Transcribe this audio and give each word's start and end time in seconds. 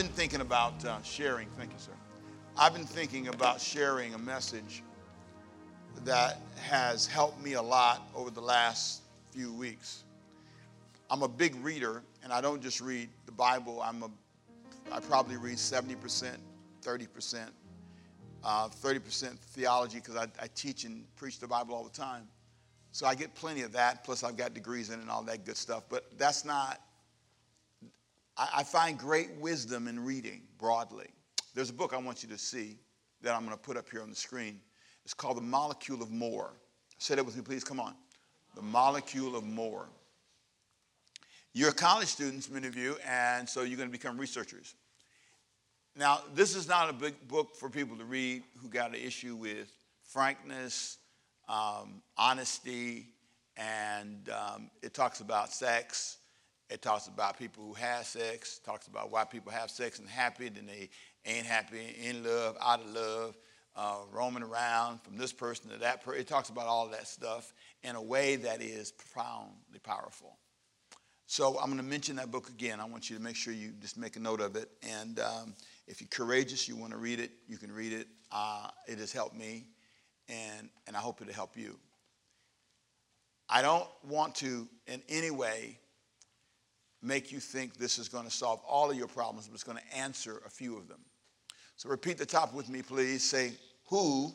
been 0.00 0.08
thinking 0.08 0.40
about 0.40 0.82
uh, 0.86 1.02
sharing, 1.02 1.46
thank 1.58 1.70
you, 1.70 1.78
sir. 1.78 1.92
I've 2.56 2.72
been 2.72 2.86
thinking 2.86 3.28
about 3.28 3.60
sharing 3.60 4.14
a 4.14 4.18
message 4.18 4.82
that 6.06 6.40
has 6.56 7.06
helped 7.06 7.44
me 7.44 7.52
a 7.52 7.60
lot 7.60 8.08
over 8.14 8.30
the 8.30 8.40
last 8.40 9.02
few 9.30 9.52
weeks. 9.52 10.04
I'm 11.10 11.22
a 11.22 11.28
big 11.28 11.54
reader, 11.56 12.02
and 12.24 12.32
I 12.32 12.40
don't 12.40 12.62
just 12.62 12.80
read 12.80 13.10
the 13.26 13.32
Bible. 13.32 13.82
I'm 13.82 14.02
a, 14.02 14.10
I 14.90 15.00
probably 15.00 15.36
read 15.36 15.58
70%, 15.58 16.34
30%, 16.82 17.48
uh, 18.42 18.68
30% 18.68 19.38
theology 19.38 19.98
because 19.98 20.16
I, 20.16 20.28
I 20.42 20.46
teach 20.54 20.84
and 20.84 21.04
preach 21.16 21.40
the 21.40 21.46
Bible 21.46 21.74
all 21.74 21.84
the 21.84 21.90
time. 21.90 22.26
So 22.92 23.04
I 23.04 23.14
get 23.14 23.34
plenty 23.34 23.60
of 23.60 23.72
that. 23.72 24.02
Plus, 24.04 24.24
I've 24.24 24.38
got 24.38 24.54
degrees 24.54 24.88
in 24.88 24.98
it 24.98 25.02
and 25.02 25.10
all 25.10 25.24
that 25.24 25.44
good 25.44 25.58
stuff. 25.58 25.82
But 25.90 26.06
that's 26.16 26.46
not. 26.46 26.80
I, 28.40 28.48
I 28.56 28.62
find 28.64 28.98
great 28.98 29.30
wisdom 29.38 29.86
in 29.86 30.02
reading 30.02 30.42
broadly. 30.58 31.08
There's 31.54 31.70
a 31.70 31.74
book 31.74 31.92
I 31.92 31.98
want 31.98 32.22
you 32.22 32.28
to 32.30 32.38
see 32.38 32.78
that 33.22 33.34
I'm 33.34 33.44
going 33.44 33.56
to 33.56 33.62
put 33.62 33.76
up 33.76 33.88
here 33.90 34.02
on 34.02 34.08
the 34.08 34.16
screen. 34.16 34.60
It's 35.04 35.14
called 35.14 35.36
The 35.36 35.42
Molecule 35.42 36.02
of 36.02 36.10
More. 36.10 36.54
Say 36.98 37.14
that 37.14 37.24
with 37.24 37.36
me, 37.36 37.42
please. 37.42 37.62
Come 37.62 37.78
on. 37.78 37.94
The 38.56 38.62
Molecule 38.62 39.36
of 39.36 39.44
More. 39.44 39.88
You're 41.52 41.72
college 41.72 42.08
students, 42.08 42.48
many 42.48 42.68
of 42.68 42.76
you, 42.76 42.96
and 43.06 43.48
so 43.48 43.62
you're 43.62 43.76
going 43.76 43.88
to 43.88 43.92
become 43.92 44.16
researchers. 44.16 44.74
Now, 45.96 46.20
this 46.34 46.54
is 46.54 46.68
not 46.68 46.88
a 46.88 46.92
big 46.92 47.14
book 47.28 47.56
for 47.56 47.68
people 47.68 47.96
to 47.96 48.04
read 48.04 48.44
who 48.62 48.68
got 48.68 48.90
an 48.90 49.00
issue 49.00 49.34
with 49.34 49.70
frankness, 50.04 50.98
um, 51.48 52.02
honesty, 52.16 53.08
and 53.56 54.30
um, 54.30 54.70
it 54.82 54.94
talks 54.94 55.20
about 55.20 55.52
sex. 55.52 56.18
It 56.70 56.82
talks 56.82 57.08
about 57.08 57.36
people 57.38 57.64
who 57.64 57.74
have 57.74 58.06
sex, 58.06 58.60
talks 58.64 58.86
about 58.86 59.10
why 59.10 59.24
people 59.24 59.50
have 59.50 59.70
sex 59.70 59.98
and 59.98 60.08
happy, 60.08 60.48
then 60.48 60.66
they 60.66 60.88
ain't 61.26 61.46
happy, 61.46 61.96
in 62.00 62.22
love, 62.22 62.56
out 62.60 62.80
of 62.80 62.94
love, 62.94 63.36
uh, 63.74 63.96
roaming 64.12 64.44
around 64.44 65.00
from 65.02 65.16
this 65.16 65.32
person 65.32 65.70
to 65.70 65.78
that 65.78 66.04
person. 66.04 66.20
It 66.20 66.28
talks 66.28 66.48
about 66.48 66.66
all 66.66 66.88
that 66.88 67.08
stuff 67.08 67.52
in 67.82 67.96
a 67.96 68.02
way 68.02 68.36
that 68.36 68.62
is 68.62 68.92
profoundly 68.92 69.80
powerful. 69.82 70.36
So 71.26 71.58
I'm 71.58 71.66
going 71.66 71.76
to 71.78 71.82
mention 71.82 72.16
that 72.16 72.30
book 72.30 72.48
again. 72.48 72.80
I 72.80 72.84
want 72.84 73.10
you 73.10 73.16
to 73.16 73.22
make 73.22 73.36
sure 73.36 73.52
you 73.52 73.72
just 73.80 73.96
make 73.96 74.16
a 74.16 74.20
note 74.20 74.40
of 74.40 74.56
it. 74.56 74.68
And 74.82 75.20
um, 75.20 75.54
if 75.86 76.00
you're 76.00 76.08
courageous, 76.08 76.68
you 76.68 76.76
want 76.76 76.92
to 76.92 76.98
read 76.98 77.20
it, 77.20 77.30
you 77.48 77.56
can 77.56 77.72
read 77.72 77.92
it. 77.92 78.06
Uh, 78.32 78.68
it 78.86 78.98
has 78.98 79.12
helped 79.12 79.36
me, 79.36 79.66
and, 80.28 80.68
and 80.86 80.96
I 80.96 81.00
hope 81.00 81.20
it'll 81.20 81.34
help 81.34 81.56
you. 81.56 81.78
I 83.48 83.62
don't 83.62 83.88
want 84.08 84.36
to, 84.36 84.68
in 84.86 85.02
any 85.08 85.32
way, 85.32 85.78
make 87.02 87.32
you 87.32 87.40
think 87.40 87.76
this 87.76 87.98
is 87.98 88.08
going 88.08 88.24
to 88.24 88.30
solve 88.30 88.60
all 88.68 88.90
of 88.90 88.96
your 88.96 89.06
problems, 89.06 89.46
but 89.46 89.54
it's 89.54 89.64
going 89.64 89.78
to 89.78 89.96
answer 89.96 90.42
a 90.46 90.50
few 90.50 90.76
of 90.76 90.88
them. 90.88 91.00
So 91.76 91.88
repeat 91.88 92.18
the 92.18 92.26
top 92.26 92.52
with 92.52 92.68
me, 92.68 92.82
please. 92.82 93.22
Say, 93.22 93.52
Who 93.88 94.32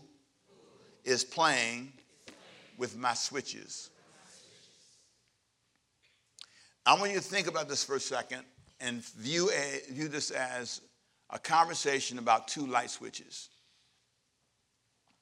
is 1.03 1.23
playing 1.23 1.93
with 2.77 2.97
my 2.97 3.13
switches? 3.13 3.91
I 6.85 6.93
want 6.97 7.11
you 7.11 7.17
to 7.17 7.23
think 7.23 7.47
about 7.47 7.67
this 7.67 7.83
for 7.83 7.95
a 7.95 7.99
second 7.99 8.43
and 8.79 9.03
view, 9.03 9.49
a, 9.51 9.91
view 9.91 10.07
this 10.07 10.29
as 10.31 10.81
a 11.31 11.39
conversation 11.39 12.19
about 12.19 12.47
two 12.47 12.67
light 12.67 12.89
switches. 12.91 13.49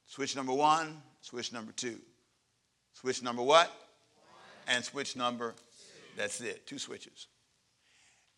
Switch 0.06 0.36
number 0.36 0.54
one, 0.54 1.02
switch 1.22 1.54
number 1.54 1.72
two. 1.72 2.00
Switch 2.94 3.24
number 3.24 3.42
what? 3.42 3.68
One. 3.68 4.76
And 4.76 4.86
switch 4.86 5.16
number 5.16 5.52
two. 5.52 5.64
That's 6.16 6.42
it, 6.42 6.68
two 6.68 6.78
switches. 6.78 7.28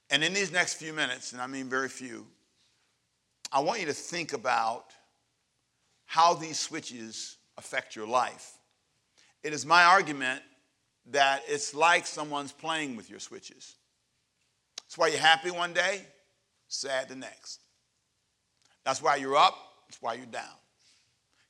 And 0.09 0.23
in 0.23 0.33
these 0.33 0.51
next 0.51 0.75
few 0.75 0.93
minutes, 0.93 1.33
and 1.33 1.41
I 1.41 1.47
mean 1.47 1.67
very 1.67 1.89
few, 1.89 2.27
I 3.51 3.59
want 3.59 3.79
you 3.79 3.85
to 3.87 3.93
think 3.93 4.33
about 4.33 4.85
how 6.05 6.33
these 6.33 6.59
switches 6.59 7.37
affect 7.57 7.95
your 7.95 8.07
life. 8.07 8.53
It 9.43 9.53
is 9.53 9.65
my 9.65 9.83
argument 9.83 10.41
that 11.11 11.43
it's 11.47 11.73
like 11.73 12.05
someone's 12.05 12.51
playing 12.51 12.95
with 12.95 13.09
your 13.09 13.19
switches. 13.19 13.75
That's 14.77 14.97
why 14.97 15.07
you're 15.07 15.19
happy 15.19 15.51
one 15.51 15.73
day, 15.73 16.01
sad 16.67 17.09
the 17.09 17.15
next. 17.15 17.61
That's 18.83 19.01
why 19.01 19.15
you're 19.15 19.35
up, 19.35 19.55
that's 19.87 20.01
why 20.01 20.13
you're 20.13 20.25
down. 20.25 20.43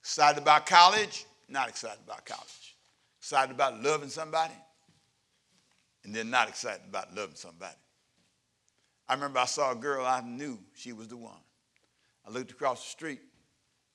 Excited 0.02 0.42
about 0.42 0.66
college, 0.66 1.26
not 1.50 1.70
excited 1.70 2.00
about 2.06 2.26
college. 2.26 2.76
Excited 3.20 3.52
about 3.52 3.82
loving 3.82 4.10
somebody, 4.10 4.54
and 6.04 6.14
then 6.14 6.30
not 6.30 6.48
excited 6.48 6.82
about 6.88 7.16
loving 7.16 7.36
somebody. 7.36 7.76
I 9.08 9.14
remember 9.14 9.40
I 9.40 9.46
saw 9.46 9.72
a 9.72 9.76
girl 9.76 10.06
I 10.06 10.22
knew 10.22 10.60
she 10.74 10.94
was 10.94 11.08
the 11.08 11.18
one. 11.18 11.34
I 12.28 12.32
looked 12.32 12.52
across 12.52 12.84
the 12.84 12.90
street 12.90 13.22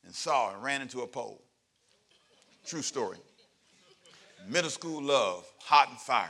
and 0.05 0.15
saw 0.15 0.51
her 0.51 0.55
and 0.55 0.65
ran 0.65 0.83
into 0.83 1.01
a 1.01 1.07
pole. 1.07 1.43
True 2.65 2.83
story 2.83 3.19
middle 4.49 4.71
school 4.71 5.03
love, 5.03 5.45
hot 5.61 5.89
and 5.89 5.99
fiery. 5.99 6.29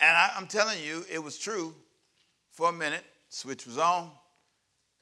And 0.00 0.10
I, 0.10 0.32
am 0.36 0.46
telling 0.46 0.82
you, 0.82 1.04
it 1.10 1.22
was 1.22 1.38
true 1.38 1.74
for 2.50 2.68
a 2.68 2.72
minute. 2.72 3.04
Switch 3.28 3.66
was 3.66 3.78
on, 3.78 4.10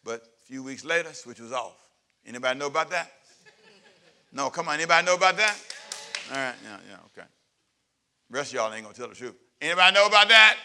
but 0.05 0.23
a 0.23 0.47
few 0.47 0.63
weeks 0.63 0.85
later, 0.85 1.13
switch 1.13 1.41
was 1.41 1.53
off. 1.53 1.77
Anybody 2.27 2.59
know 2.59 2.67
about 2.67 2.91
that? 2.91 3.13
No, 4.33 4.49
come 4.49 4.69
on. 4.69 4.75
Anybody 4.75 5.05
know 5.05 5.15
about 5.15 5.37
that? 5.37 5.57
All 6.31 6.37
right, 6.37 6.55
yeah, 6.65 6.77
yeah, 6.89 6.97
okay. 7.07 7.29
The 8.31 8.37
rest 8.37 8.53
of 8.53 8.55
y'all 8.55 8.73
ain't 8.73 8.85
gonna 8.85 8.95
tell 8.95 9.09
the 9.09 9.15
truth. 9.15 9.35
Anybody 9.61 9.95
know 9.95 10.07
about 10.07 10.29
that? 10.29 10.57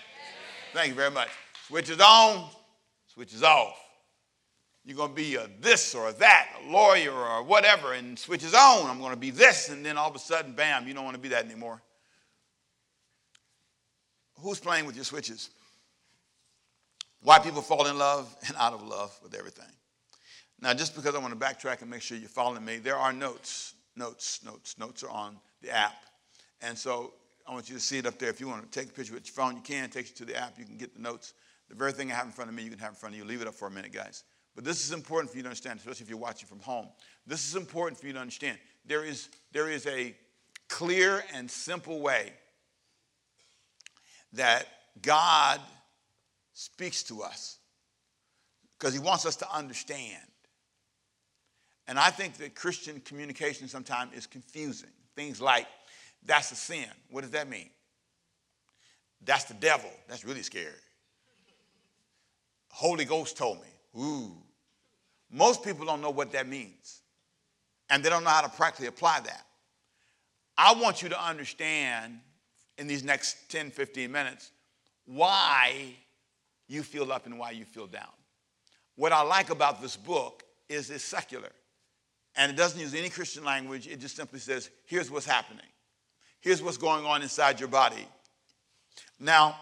Thank 0.78 0.90
you 0.90 0.96
very 0.96 1.10
much. 1.10 1.30
Switch 1.66 1.90
is 1.90 2.00
on, 2.00 2.46
switch 3.08 3.34
is 3.34 3.42
off. 3.42 3.84
You're 4.86 4.96
going 4.96 5.10
to 5.10 5.16
be 5.16 5.34
a 5.34 5.50
this 5.60 5.96
or 5.96 6.10
a 6.10 6.14
that, 6.14 6.50
a 6.64 6.72
lawyer 6.72 7.12
or 7.12 7.42
whatever, 7.42 7.94
and 7.94 8.18
switches 8.18 8.54
on. 8.54 8.88
I'm 8.88 9.00
going 9.00 9.10
to 9.10 9.18
be 9.18 9.32
this, 9.32 9.70
and 9.70 9.84
then 9.84 9.98
all 9.98 10.08
of 10.08 10.16
a 10.16 10.20
sudden, 10.20 10.52
bam, 10.52 10.88
you 10.88 10.94
don't 10.94 11.04
want 11.04 11.16
to 11.16 11.20
be 11.20 11.30
that 11.30 11.46
anymore. 11.46 11.82
Who's 14.40 14.60
playing 14.60 14.86
with 14.86 14.96
your 14.96 15.04
switches? 15.04 15.50
Why 17.24 17.40
people 17.40 17.64
fall 17.64 17.88
in 17.88 17.98
love 17.98 18.36
and 18.48 18.56
out 18.58 18.74
of 18.74 18.84
love 18.84 19.20
with 19.24 19.34
everything. 19.34 19.74
Now, 20.62 20.76
just 20.76 20.96
because 20.96 21.16
I 21.16 21.18
want 21.18 21.34
to 21.34 21.44
backtrack 21.44 21.82
and 21.82 21.90
make 21.90 22.04
sure 22.04 22.20
you're 22.20 22.30
following 22.30 22.64
me, 22.64 22.78
there 22.78 22.98
are 22.98 23.12
notes, 23.12 23.74
notes, 23.96 24.42
notes. 24.46 24.78
Notes 24.78 25.02
are 25.02 25.10
on 25.10 25.38
the 25.64 25.76
app. 25.76 25.96
And 26.62 26.78
so 26.78 27.14
I 27.48 27.54
want 27.54 27.70
you 27.70 27.76
to 27.76 27.82
see 27.82 27.98
it 27.98 28.06
up 28.06 28.20
there. 28.20 28.30
If 28.30 28.42
you 28.42 28.48
want 28.48 28.70
to 28.70 28.80
take 28.80 28.90
a 28.90 28.94
picture 28.94 29.14
with 29.14 29.26
your 29.26 29.34
phone, 29.34 29.56
you 29.56 29.62
can. 29.62 29.90
Take 29.90 30.10
you 30.10 30.16
to 30.18 30.26
the 30.26 30.36
app. 30.38 30.60
You 30.60 30.66
can 30.66 30.78
get 30.78 30.94
the 30.94 31.02
notes. 31.02 31.34
The 31.70 31.76
very 31.76 31.94
thing 31.94 32.12
I 32.12 32.16
have 32.16 32.26
in 32.26 32.32
front 32.32 32.50
of 32.50 32.56
me, 32.56 32.64
you 32.64 32.70
can 32.70 32.80
have 32.80 32.90
in 32.90 32.96
front 32.96 33.16
of 33.16 33.20
you. 33.20 33.26
Leave 33.26 33.42
it 33.42 33.48
up 33.48 33.56
for 33.56 33.68
a 33.68 33.72
minute, 33.72 33.94
guys. 33.94 34.24
But 34.56 34.66
this 34.66 34.84
is 34.84 34.92
important 34.92 35.32
for 35.32 35.38
you 35.38 35.44
to 35.44 35.50
understand, 35.50 35.80
especially 35.80 36.04
if 36.04 36.10
you're 36.10 36.18
watching 36.18 36.48
from 36.48 36.60
home. 36.60 36.88
This 37.26 37.48
is 37.48 37.56
important 37.56 38.00
for 38.00 38.08
you 38.08 38.14
to 38.14 38.20
understand. 38.20 38.58
There 38.86 39.06
is, 39.06 39.30
there 39.52 39.70
is 39.70 39.86
a 39.86 40.16
clear 40.68 41.24
and 41.34 41.50
simple 41.50 42.02
way 42.02 42.34
that 44.34 44.66
God 45.02 45.62
speaks 46.54 47.04
to 47.04 47.22
us 47.22 47.60
because 48.78 48.94
he 48.94 49.00
wants 49.00 49.26
us 49.26 49.38
to 49.38 49.54
understand. 49.54 50.24
And 51.88 51.98
I 51.98 52.10
think 52.10 52.38
that 52.38 52.56
Christian 52.56 53.00
communication 53.02 53.68
sometimes 53.68 54.14
is 54.14 54.28
confusing. 54.28 54.90
Things 55.16 55.40
like, 55.40 55.68
that's 56.26 56.52
a 56.52 56.56
sin. 56.56 56.88
What 57.10 57.22
does 57.22 57.32
that 57.32 57.50
mean? 57.50 57.70
That's 59.24 59.46
the 59.46 59.54
devil. 59.56 59.90
That's 60.08 60.26
really 60.26 60.44
scary. 60.44 60.74
Holy 62.70 63.06
Ghost 63.06 63.38
told 63.38 63.60
me. 63.60 64.02
Ooh. 64.02 64.32
Most 65.32 65.64
people 65.64 65.86
don't 65.86 66.02
know 66.02 66.10
what 66.10 66.32
that 66.32 66.48
means, 66.48 67.02
and 67.90 68.04
they 68.04 68.10
don't 68.10 68.24
know 68.24 68.30
how 68.30 68.42
to 68.42 68.50
practically 68.50 68.88
apply 68.88 69.20
that. 69.22 69.46
I 70.58 70.74
want 70.74 71.02
you 71.02 71.10
to 71.10 71.22
understand 71.26 72.20
in 72.78 72.88
these 72.88 73.04
next 73.04 73.50
10, 73.50 73.72
15 73.72 74.12
minutes 74.12 74.52
why 75.06 75.96
you 76.68 76.84
feel 76.84 77.12
up 77.12 77.26
and 77.26 77.38
why 77.38 77.52
you 77.52 77.66
feel 77.66 77.88
down. 77.88 78.10
What 78.96 79.12
I 79.12 79.22
like 79.22 79.50
about 79.50 79.82
this 79.82 79.96
book 79.96 80.44
is 80.70 80.90
it's 80.90 81.04
secular. 81.04 81.52
And 82.36 82.52
it 82.52 82.56
doesn't 82.56 82.80
use 82.80 82.94
any 82.94 83.10
Christian 83.10 83.44
language. 83.44 83.88
It 83.88 84.00
just 84.00 84.16
simply 84.16 84.40
says, 84.40 84.70
here's 84.86 85.10
what's 85.10 85.26
happening. 85.26 85.66
Here's 86.48 86.64
what's 86.64 86.78
going 86.78 87.04
on 87.04 87.24
inside 87.24 87.60
your 87.60 87.68
body. 87.68 88.08
Now, 89.20 89.58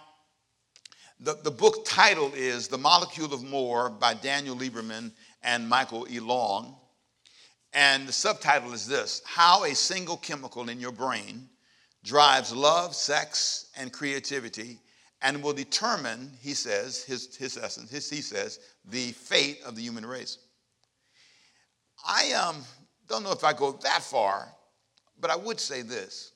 the, 1.19 1.33
the 1.43 1.49
book 1.49 1.83
title 1.83 2.31
is 2.35 2.67
The 2.67 2.77
Molecule 2.77 3.33
of 3.33 3.43
More 3.43 3.89
by 3.89 4.13
Daniel 4.13 4.55
Lieberman 4.55 5.11
and 5.41 5.67
Michael 5.67 6.05
E. 6.11 6.19
Long. 6.19 6.75
And 7.73 8.07
the 8.07 8.13
subtitle 8.13 8.71
is 8.71 8.85
this 8.87 9.23
How 9.25 9.63
a 9.63 9.73
Single 9.73 10.17
Chemical 10.17 10.69
in 10.69 10.79
Your 10.79 10.91
Brain 10.91 11.49
Drives 12.03 12.53
Love, 12.53 12.93
Sex, 12.93 13.71
and 13.75 13.91
Creativity 13.91 14.77
and 15.23 15.41
will 15.41 15.53
determine, 15.53 16.33
he 16.39 16.53
says, 16.53 17.03
his, 17.03 17.35
his 17.35 17.57
essence, 17.57 17.89
his, 17.89 18.07
he 18.11 18.21
says, 18.21 18.59
the 18.91 19.11
fate 19.13 19.59
of 19.65 19.75
the 19.75 19.81
human 19.81 20.05
race. 20.05 20.38
I 22.07 22.31
um, 22.33 22.57
don't 23.09 23.23
know 23.23 23.31
if 23.31 23.43
I 23.43 23.53
go 23.53 23.71
that 23.71 24.03
far, 24.03 24.47
but 25.19 25.31
I 25.31 25.35
would 25.35 25.59
say 25.59 25.81
this. 25.81 26.33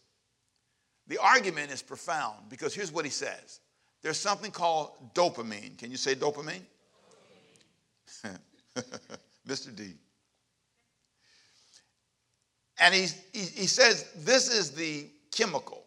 The 1.09 1.17
argument 1.17 1.71
is 1.71 1.81
profound 1.81 2.49
because 2.49 2.73
here's 2.73 2.91
what 2.91 3.03
he 3.03 3.11
says 3.11 3.59
there's 4.01 4.19
something 4.19 4.51
called 4.51 5.13
dopamine. 5.13 5.77
Can 5.77 5.91
you 5.91 5.97
say 5.97 6.15
dopamine? 6.15 6.61
Mr. 9.47 9.75
D. 9.75 9.95
And 12.79 12.95
he, 12.95 13.07
he, 13.33 13.39
he 13.39 13.67
says 13.67 14.05
this 14.15 14.47
is 14.47 14.71
the 14.71 15.07
chemical 15.31 15.83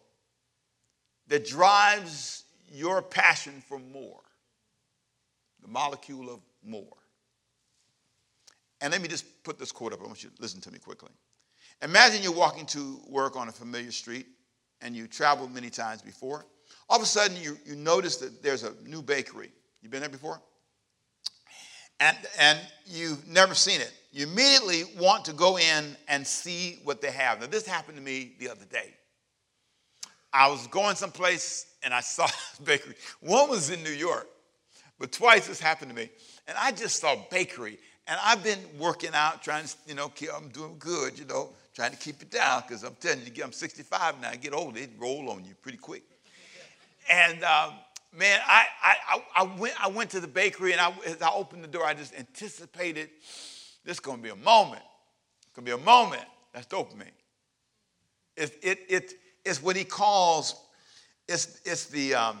that 1.29 1.47
drives 1.47 2.43
your 2.71 3.01
passion 3.01 3.63
for 3.67 3.79
more, 3.79 4.21
the 5.61 5.69
molecule 5.69 6.29
of 6.29 6.41
more. 6.63 6.97
And 8.81 8.91
let 8.91 9.01
me 9.01 9.07
just 9.07 9.43
put 9.43 9.57
this 9.57 9.71
quote 9.71 9.93
up. 9.93 10.01
I 10.01 10.05
want 10.05 10.21
you 10.23 10.29
to 10.29 10.41
listen 10.41 10.59
to 10.61 10.71
me 10.71 10.79
quickly. 10.79 11.11
Imagine 11.81 12.21
you're 12.21 12.33
walking 12.33 12.65
to 12.67 12.99
work 13.07 13.37
on 13.37 13.47
a 13.47 13.51
familiar 13.51 13.91
street 13.91 14.27
and 14.83 14.95
you 14.95 15.07
traveled 15.07 15.53
many 15.53 15.69
times 15.69 16.01
before. 16.01 16.45
All 16.89 16.97
of 16.97 17.03
a 17.03 17.07
sudden, 17.07 17.37
you, 17.41 17.57
you 17.65 17.75
notice 17.75 18.17
that 18.17 18.43
there's 18.43 18.63
a 18.63 18.73
new 18.85 19.01
bakery. 19.01 19.51
You've 19.81 19.91
been 19.91 20.01
there 20.01 20.09
before? 20.09 20.39
And, 21.99 22.17
and 22.39 22.59
you've 22.85 23.27
never 23.27 23.55
seen 23.55 23.79
it. 23.79 23.91
You 24.11 24.27
immediately 24.27 24.83
want 24.99 25.25
to 25.25 25.33
go 25.33 25.57
in 25.57 25.95
and 26.07 26.27
see 26.27 26.79
what 26.83 27.01
they 27.01 27.11
have. 27.11 27.39
Now, 27.39 27.47
this 27.47 27.65
happened 27.65 27.97
to 27.97 28.03
me 28.03 28.33
the 28.39 28.49
other 28.49 28.65
day. 28.65 28.93
I 30.33 30.49
was 30.49 30.67
going 30.67 30.95
someplace 30.95 31.67
and 31.83 31.93
I 31.93 32.01
saw 32.01 32.25
this 32.57 32.59
bakery. 32.63 32.95
One 33.21 33.49
was 33.49 33.69
in 33.69 33.83
New 33.83 33.91
York, 33.91 34.27
but 34.99 35.11
twice 35.11 35.47
this 35.47 35.59
happened 35.59 35.91
to 35.91 35.95
me. 35.95 36.09
And 36.47 36.57
I 36.59 36.71
just 36.71 36.99
saw 36.99 37.15
bakery. 37.31 37.77
And 38.07 38.19
I've 38.21 38.43
been 38.43 38.59
working 38.77 39.11
out, 39.13 39.41
trying 39.41 39.65
to, 39.65 39.75
you 39.87 39.95
know, 39.95 40.11
I'm 40.35 40.49
doing 40.49 40.75
good, 40.77 41.17
you 41.17 41.25
know, 41.25 41.51
trying 41.73 41.91
to 41.91 41.97
keep 41.97 42.21
it 42.21 42.29
down 42.29 42.63
because 42.65 42.83
I'm 42.83 42.95
telling 42.99 43.21
you, 43.33 43.43
I'm 43.43 43.51
65 43.51 44.21
now. 44.21 44.29
I 44.29 44.35
get 44.35 44.53
older, 44.53 44.79
it 44.79 44.91
roll 44.97 45.29
on 45.29 45.43
you 45.43 45.55
pretty 45.61 45.77
quick. 45.77 46.03
And 47.09 47.43
um, 47.43 47.73
man, 48.17 48.39
I, 48.45 48.65
I, 48.81 49.23
I, 49.35 49.43
went, 49.43 49.73
I 49.83 49.87
went 49.87 50.09
to 50.11 50.19
the 50.19 50.27
bakery 50.27 50.71
and 50.71 50.81
I, 50.81 50.93
as 51.05 51.21
I 51.21 51.31
opened 51.31 51.63
the 51.63 51.67
door, 51.67 51.85
I 51.85 51.93
just 51.93 52.13
anticipated 52.15 53.09
this 53.83 53.97
is 53.97 53.99
going 53.99 54.17
to 54.17 54.23
be 54.23 54.29
a 54.29 54.35
moment. 54.35 54.83
It's 55.41 55.51
going 55.55 55.65
to 55.65 55.75
be 55.75 55.81
a 55.81 55.85
moment. 55.85 56.23
That's 56.53 56.67
dopamine. 56.67 57.09
It, 58.37 58.57
it, 58.61 58.79
it, 58.87 59.13
it's 59.43 59.61
what 59.61 59.75
he 59.75 59.83
calls, 59.83 60.55
it's, 61.27 61.59
it's 61.65 61.85
the, 61.85 62.15
um, 62.15 62.37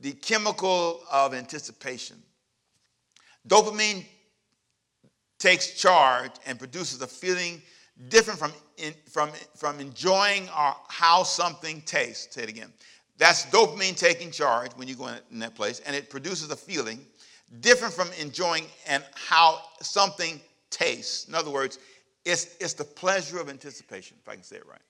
the 0.00 0.12
chemical 0.12 1.02
of 1.12 1.34
anticipation. 1.34 2.16
Dopamine 3.46 4.04
takes 5.38 5.74
charge 5.74 6.32
and 6.46 6.58
produces 6.58 7.02
a 7.02 7.06
feeling 7.06 7.60
different 8.08 8.38
from, 8.38 8.52
in, 8.76 8.94
from, 9.10 9.30
from 9.56 9.80
enjoying 9.80 10.48
or 10.48 10.74
how 10.88 11.22
something 11.22 11.80
tastes. 11.82 12.34
Say 12.34 12.42
it 12.42 12.48
again. 12.48 12.72
That's 13.16 13.46
dopamine 13.46 13.96
taking 13.96 14.30
charge 14.30 14.72
when 14.72 14.88
you 14.88 14.96
go 14.96 15.08
in 15.30 15.38
that 15.38 15.54
place, 15.54 15.80
and 15.86 15.94
it 15.94 16.10
produces 16.10 16.50
a 16.50 16.56
feeling 16.56 17.00
different 17.60 17.94
from 17.94 18.08
enjoying 18.20 18.64
and 18.88 19.04
how 19.14 19.60
something 19.80 20.40
tastes. 20.70 21.28
In 21.28 21.34
other 21.34 21.50
words, 21.50 21.78
it's, 22.24 22.56
it's 22.58 22.72
the 22.72 22.84
pleasure 22.84 23.38
of 23.38 23.48
anticipation, 23.48 24.16
if 24.20 24.28
I 24.28 24.34
can 24.34 24.42
say 24.42 24.56
it 24.56 24.66
right. 24.66 24.80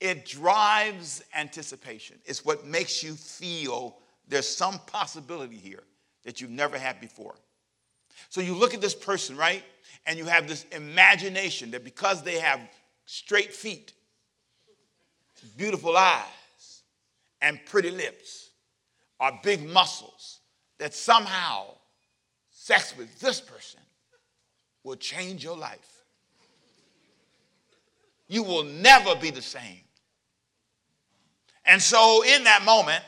It 0.00 0.24
drives 0.24 1.22
anticipation. 1.36 2.18
It's 2.24 2.44
what 2.44 2.66
makes 2.66 3.02
you 3.02 3.14
feel 3.14 3.98
there's 4.28 4.48
some 4.48 4.78
possibility 4.86 5.56
here 5.56 5.82
that 6.24 6.40
you've 6.40 6.50
never 6.50 6.78
had 6.78 7.00
before. 7.00 7.34
So 8.28 8.40
you 8.40 8.54
look 8.54 8.74
at 8.74 8.80
this 8.80 8.94
person, 8.94 9.36
right? 9.36 9.62
And 10.06 10.18
you 10.18 10.24
have 10.24 10.48
this 10.48 10.64
imagination 10.72 11.70
that 11.72 11.84
because 11.84 12.22
they 12.22 12.38
have 12.38 12.60
straight 13.04 13.52
feet, 13.52 13.92
beautiful 15.56 15.96
eyes, 15.96 16.82
and 17.40 17.58
pretty 17.66 17.90
lips, 17.90 18.50
or 19.20 19.38
big 19.42 19.68
muscles, 19.68 20.40
that 20.78 20.94
somehow 20.94 21.66
sex 22.50 22.96
with 22.96 23.20
this 23.20 23.40
person 23.40 23.80
will 24.84 24.96
change 24.96 25.44
your 25.44 25.56
life. 25.56 26.02
You 28.28 28.42
will 28.42 28.64
never 28.64 29.14
be 29.16 29.30
the 29.30 29.42
same. 29.42 29.80
And 31.64 31.80
so, 31.80 32.24
in 32.24 32.44
that 32.44 32.64
moment, 32.64 33.04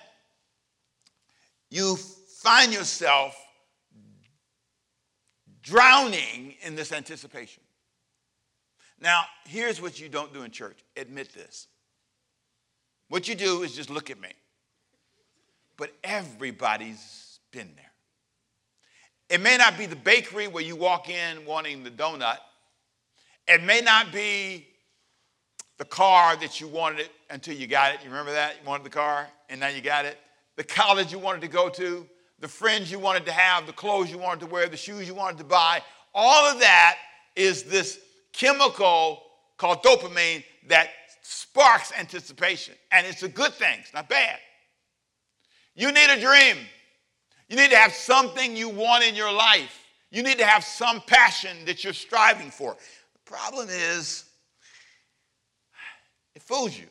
you 1.70 1.96
find 1.96 2.72
yourself 2.72 3.36
drowning 5.64 6.54
in 6.62 6.76
this 6.76 6.92
anticipation. 6.92 7.62
Now, 9.00 9.24
here's 9.46 9.82
what 9.82 10.00
you 10.00 10.08
don't 10.08 10.32
do 10.32 10.42
in 10.42 10.50
church 10.50 10.78
admit 10.96 11.32
this. 11.34 11.66
What 13.08 13.28
you 13.28 13.34
do 13.34 13.62
is 13.62 13.74
just 13.74 13.90
look 13.90 14.10
at 14.10 14.20
me. 14.20 14.28
But 15.76 15.92
everybody's 16.04 17.40
been 17.50 17.70
there. 17.74 17.90
It 19.28 19.40
may 19.40 19.56
not 19.56 19.76
be 19.76 19.86
the 19.86 19.96
bakery 19.96 20.46
where 20.46 20.62
you 20.62 20.76
walk 20.76 21.08
in 21.08 21.44
wanting 21.44 21.82
the 21.82 21.90
donut. 21.90 22.38
It 23.48 23.62
may 23.62 23.80
not 23.80 24.12
be 24.12 24.68
the 25.78 25.84
car 25.84 26.36
that 26.36 26.60
you 26.60 26.68
wanted 26.68 27.00
it 27.00 27.10
until 27.30 27.56
you 27.56 27.66
got 27.66 27.94
it. 27.94 28.00
You 28.04 28.10
remember 28.10 28.32
that? 28.32 28.56
You 28.62 28.68
wanted 28.68 28.84
the 28.84 28.90
car 28.90 29.26
and 29.48 29.58
now 29.58 29.68
you 29.68 29.80
got 29.80 30.04
it. 30.04 30.18
The 30.56 30.64
college 30.64 31.10
you 31.10 31.18
wanted 31.18 31.40
to 31.40 31.48
go 31.48 31.68
to, 31.70 32.06
the 32.44 32.48
friends 32.48 32.90
you 32.90 32.98
wanted 32.98 33.24
to 33.24 33.32
have, 33.32 33.66
the 33.66 33.72
clothes 33.72 34.10
you 34.10 34.18
wanted 34.18 34.40
to 34.40 34.44
wear, 34.44 34.68
the 34.68 34.76
shoes 34.76 35.08
you 35.08 35.14
wanted 35.14 35.38
to 35.38 35.44
buy. 35.44 35.80
All 36.14 36.44
of 36.44 36.60
that 36.60 36.98
is 37.34 37.62
this 37.62 37.98
chemical 38.34 39.22
called 39.56 39.82
dopamine 39.82 40.44
that 40.68 40.90
sparks 41.22 41.90
anticipation. 41.98 42.74
And 42.92 43.06
it's 43.06 43.22
a 43.22 43.30
good 43.30 43.54
thing, 43.54 43.78
it's 43.80 43.94
not 43.94 44.10
bad. 44.10 44.38
You 45.74 45.90
need 45.90 46.10
a 46.10 46.20
dream. 46.20 46.58
You 47.48 47.56
need 47.56 47.70
to 47.70 47.78
have 47.78 47.94
something 47.94 48.54
you 48.54 48.68
want 48.68 49.04
in 49.04 49.14
your 49.14 49.32
life. 49.32 49.82
You 50.10 50.22
need 50.22 50.36
to 50.36 50.44
have 50.44 50.64
some 50.64 51.00
passion 51.06 51.64
that 51.64 51.82
you're 51.82 51.94
striving 51.94 52.50
for. 52.50 52.76
The 53.14 53.20
problem 53.24 53.68
is, 53.70 54.26
it 56.34 56.42
fools 56.42 56.78
you. 56.78 56.88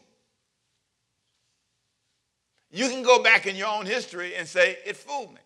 You 2.74 2.90
can 2.90 3.04
go 3.04 3.22
back 3.22 3.46
in 3.46 3.56
your 3.56 3.68
own 3.68 3.86
history 3.86 4.34
and 4.36 4.48
say, 4.48 4.80
it 4.84 4.98
fooled 4.98 5.32
me. 5.32 5.40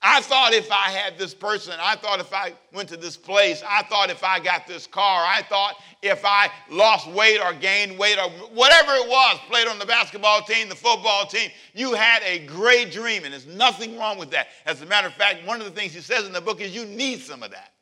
I 0.00 0.22
thought 0.22 0.54
if 0.54 0.72
I 0.72 0.90
had 0.90 1.18
this 1.18 1.34
person, 1.34 1.74
I 1.78 1.96
thought 1.96 2.18
if 2.18 2.32
I 2.32 2.54
went 2.72 2.88
to 2.88 2.96
this 2.96 3.18
place, 3.18 3.62
I 3.68 3.82
thought 3.82 4.08
if 4.08 4.24
I 4.24 4.40
got 4.40 4.66
this 4.66 4.86
car, 4.86 5.22
I 5.26 5.42
thought 5.42 5.74
if 6.00 6.24
I 6.24 6.50
lost 6.70 7.06
weight 7.10 7.38
or 7.38 7.52
gained 7.52 7.98
weight 7.98 8.16
or 8.16 8.30
whatever 8.54 8.92
it 8.92 9.06
was, 9.06 9.38
played 9.50 9.68
on 9.68 9.78
the 9.78 9.84
basketball 9.84 10.40
team, 10.40 10.70
the 10.70 10.74
football 10.74 11.26
team, 11.26 11.50
you 11.74 11.92
had 11.92 12.22
a 12.22 12.46
great 12.46 12.90
dream, 12.90 13.24
and 13.24 13.34
there's 13.34 13.46
nothing 13.46 13.98
wrong 13.98 14.16
with 14.16 14.30
that. 14.30 14.48
As 14.64 14.80
a 14.80 14.86
matter 14.86 15.08
of 15.08 15.14
fact, 15.14 15.46
one 15.46 15.60
of 15.60 15.66
the 15.66 15.78
things 15.78 15.92
he 15.92 16.00
says 16.00 16.24
in 16.24 16.32
the 16.32 16.40
book 16.40 16.62
is 16.62 16.74
you 16.74 16.86
need 16.86 17.20
some 17.20 17.42
of 17.42 17.50
that. 17.50 17.74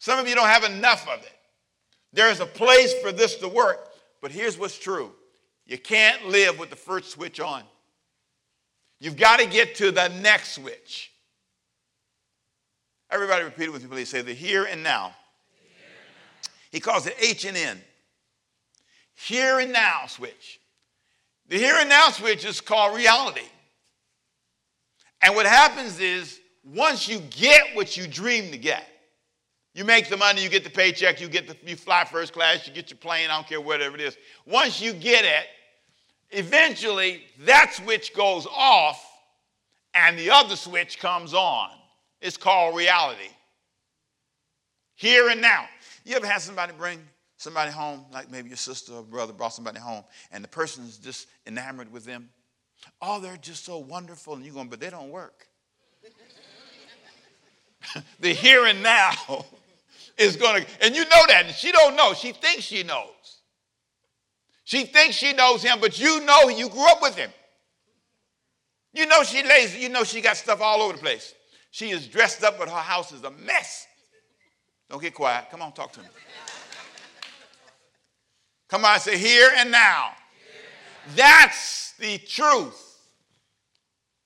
Some 0.00 0.18
of 0.18 0.26
you 0.26 0.34
don't 0.34 0.48
have 0.48 0.64
enough 0.64 1.08
of 1.08 1.20
it. 1.20 1.38
There's 2.12 2.40
a 2.40 2.46
place 2.46 2.92
for 2.94 3.12
this 3.12 3.36
to 3.36 3.48
work, 3.48 3.88
but 4.20 4.32
here's 4.32 4.58
what's 4.58 4.76
true 4.76 5.12
you 5.66 5.78
can't 5.78 6.28
live 6.28 6.58
with 6.58 6.70
the 6.70 6.76
first 6.76 7.10
switch 7.10 7.40
on. 7.40 7.62
You've 9.00 9.16
got 9.16 9.40
to 9.40 9.46
get 9.46 9.74
to 9.76 9.90
the 9.90 10.08
next 10.08 10.52
switch. 10.52 11.10
Everybody 13.10 13.44
repeat 13.44 13.64
it 13.64 13.72
with 13.72 13.82
me, 13.82 13.88
please. 13.88 14.08
Say 14.08 14.22
the 14.22 14.32
here 14.32 14.64
and 14.64 14.82
now. 14.82 15.14
He 16.70 16.80
calls 16.80 17.06
it 17.06 17.14
H 17.20 17.44
and 17.44 17.56
N. 17.56 17.80
Here 19.14 19.58
and 19.58 19.72
now 19.72 20.06
switch. 20.06 20.60
The 21.48 21.58
here 21.58 21.74
and 21.78 21.88
now 21.88 22.08
switch 22.08 22.44
is 22.44 22.60
called 22.60 22.96
reality. 22.96 23.46
And 25.20 25.34
what 25.34 25.46
happens 25.46 26.00
is 26.00 26.40
once 26.64 27.06
you 27.06 27.20
get 27.30 27.74
what 27.74 27.96
you 27.96 28.06
dream 28.06 28.50
to 28.52 28.58
get, 28.58 28.86
you 29.74 29.84
make 29.84 30.08
the 30.08 30.16
money, 30.16 30.42
you 30.42 30.48
get 30.50 30.64
the 30.64 30.70
paycheck, 30.70 31.20
you 31.20 31.28
get 31.28 31.48
the, 31.48 31.56
you 31.68 31.76
fly 31.76 32.04
first 32.04 32.32
class, 32.32 32.66
you 32.66 32.74
get 32.74 32.90
your 32.90 32.98
plane, 32.98 33.30
I 33.30 33.34
don't 33.34 33.46
care 33.46 33.60
whatever 33.60 33.94
it 33.94 34.02
is. 34.02 34.16
Once 34.44 34.80
you 34.80 34.92
get 34.92 35.24
it, 35.24 35.46
eventually 36.30 37.22
that 37.40 37.72
switch 37.74 38.14
goes 38.14 38.46
off 38.46 39.02
and 39.94 40.18
the 40.18 40.30
other 40.30 40.56
switch 40.56 40.98
comes 40.98 41.32
on. 41.32 41.70
It's 42.20 42.36
called 42.36 42.76
reality. 42.76 43.30
Here 44.94 45.28
and 45.30 45.40
now. 45.40 45.66
You 46.04 46.16
ever 46.16 46.26
had 46.26 46.42
somebody 46.42 46.72
bring 46.76 47.00
somebody 47.36 47.70
home, 47.72 48.04
like 48.12 48.30
maybe 48.30 48.48
your 48.48 48.56
sister 48.56 48.92
or 48.92 49.02
brother 49.02 49.32
brought 49.32 49.54
somebody 49.54 49.80
home, 49.80 50.04
and 50.30 50.44
the 50.44 50.48
person 50.48 50.84
is 50.84 50.98
just 50.98 51.28
enamored 51.46 51.90
with 51.90 52.04
them? 52.04 52.28
Oh, 53.00 53.20
they're 53.20 53.36
just 53.36 53.64
so 53.64 53.78
wonderful, 53.78 54.34
and 54.34 54.44
you're 54.44 54.54
going, 54.54 54.68
but 54.68 54.80
they 54.80 54.90
don't 54.90 55.10
work. 55.10 55.46
the 58.20 58.32
here 58.32 58.66
and 58.66 58.82
now 58.82 59.44
is 60.18 60.36
going 60.36 60.62
to, 60.62 60.68
and 60.80 60.94
you 60.94 61.04
know 61.04 61.22
that, 61.28 61.44
and 61.46 61.54
she 61.54 61.72
don't 61.72 61.96
know. 61.96 62.14
She 62.14 62.32
thinks 62.32 62.64
she 62.64 62.82
knows. 62.82 63.08
She 64.64 64.84
thinks 64.84 65.16
she 65.16 65.32
knows 65.32 65.62
him, 65.62 65.78
but 65.80 65.98
you 65.98 66.24
know 66.24 66.48
you 66.48 66.68
grew 66.68 66.86
up 66.88 67.02
with 67.02 67.16
him. 67.16 67.30
You 68.92 69.06
know 69.06 69.22
she 69.22 69.42
lazy. 69.42 69.80
You 69.80 69.88
know 69.88 70.04
she 70.04 70.20
got 70.20 70.36
stuff 70.36 70.60
all 70.60 70.82
over 70.82 70.94
the 70.94 70.98
place. 70.98 71.34
She 71.70 71.90
is 71.90 72.06
dressed 72.06 72.44
up, 72.44 72.58
but 72.58 72.68
her 72.68 72.74
house 72.74 73.12
is 73.12 73.22
a 73.24 73.30
mess. 73.30 73.86
Don't 74.90 75.00
get 75.00 75.14
quiet. 75.14 75.46
Come 75.50 75.62
on, 75.62 75.72
talk 75.72 75.92
to 75.92 76.00
me. 76.00 76.06
Come 78.68 78.84
on, 78.84 79.00
say 79.00 79.18
here 79.18 79.50
and 79.56 79.70
now. 79.70 80.10
That's 81.16 81.92
the 81.98 82.18
truth. 82.18 82.90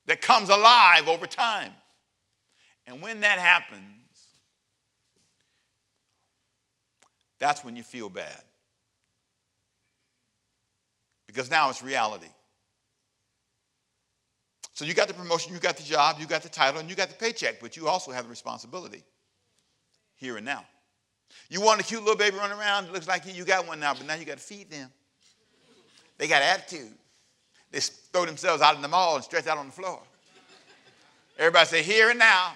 that 0.06 0.20
comes 0.20 0.48
alive 0.48 1.08
over 1.08 1.26
time. 1.26 1.72
And 2.86 3.02
when 3.02 3.20
that 3.20 3.38
happens, 3.38 4.05
that's 7.38 7.64
when 7.64 7.76
you 7.76 7.82
feel 7.82 8.08
bad. 8.08 8.42
Because 11.26 11.50
now 11.50 11.68
it's 11.68 11.82
reality. 11.82 12.28
So 14.72 14.84
you 14.84 14.94
got 14.94 15.08
the 15.08 15.14
promotion, 15.14 15.54
you 15.54 15.58
got 15.58 15.76
the 15.76 15.82
job, 15.82 16.16
you 16.20 16.26
got 16.26 16.42
the 16.42 16.48
title, 16.48 16.80
and 16.80 16.88
you 16.88 16.94
got 16.94 17.08
the 17.08 17.14
paycheck, 17.14 17.60
but 17.60 17.76
you 17.76 17.88
also 17.88 18.12
have 18.12 18.24
the 18.24 18.30
responsibility 18.30 19.02
here 20.16 20.36
and 20.36 20.44
now. 20.44 20.64
You 21.48 21.60
want 21.60 21.80
a 21.80 21.84
cute 21.84 22.00
little 22.00 22.16
baby 22.16 22.36
running 22.36 22.58
around, 22.58 22.84
it 22.84 22.92
looks 22.92 23.08
like 23.08 23.22
you 23.26 23.44
got 23.44 23.66
one 23.66 23.80
now, 23.80 23.94
but 23.94 24.06
now 24.06 24.14
you 24.14 24.24
got 24.24 24.38
to 24.38 24.42
feed 24.42 24.70
them. 24.70 24.90
They 26.18 26.28
got 26.28 26.42
attitude. 26.42 26.92
They 27.70 27.80
throw 27.80 28.24
themselves 28.26 28.62
out 28.62 28.76
in 28.76 28.82
the 28.82 28.88
mall 28.88 29.16
and 29.16 29.24
stretch 29.24 29.46
out 29.46 29.58
on 29.58 29.66
the 29.66 29.72
floor. 29.72 30.00
Everybody 31.38 31.66
say, 31.66 31.82
here 31.82 32.10
and 32.10 32.18
now. 32.18 32.52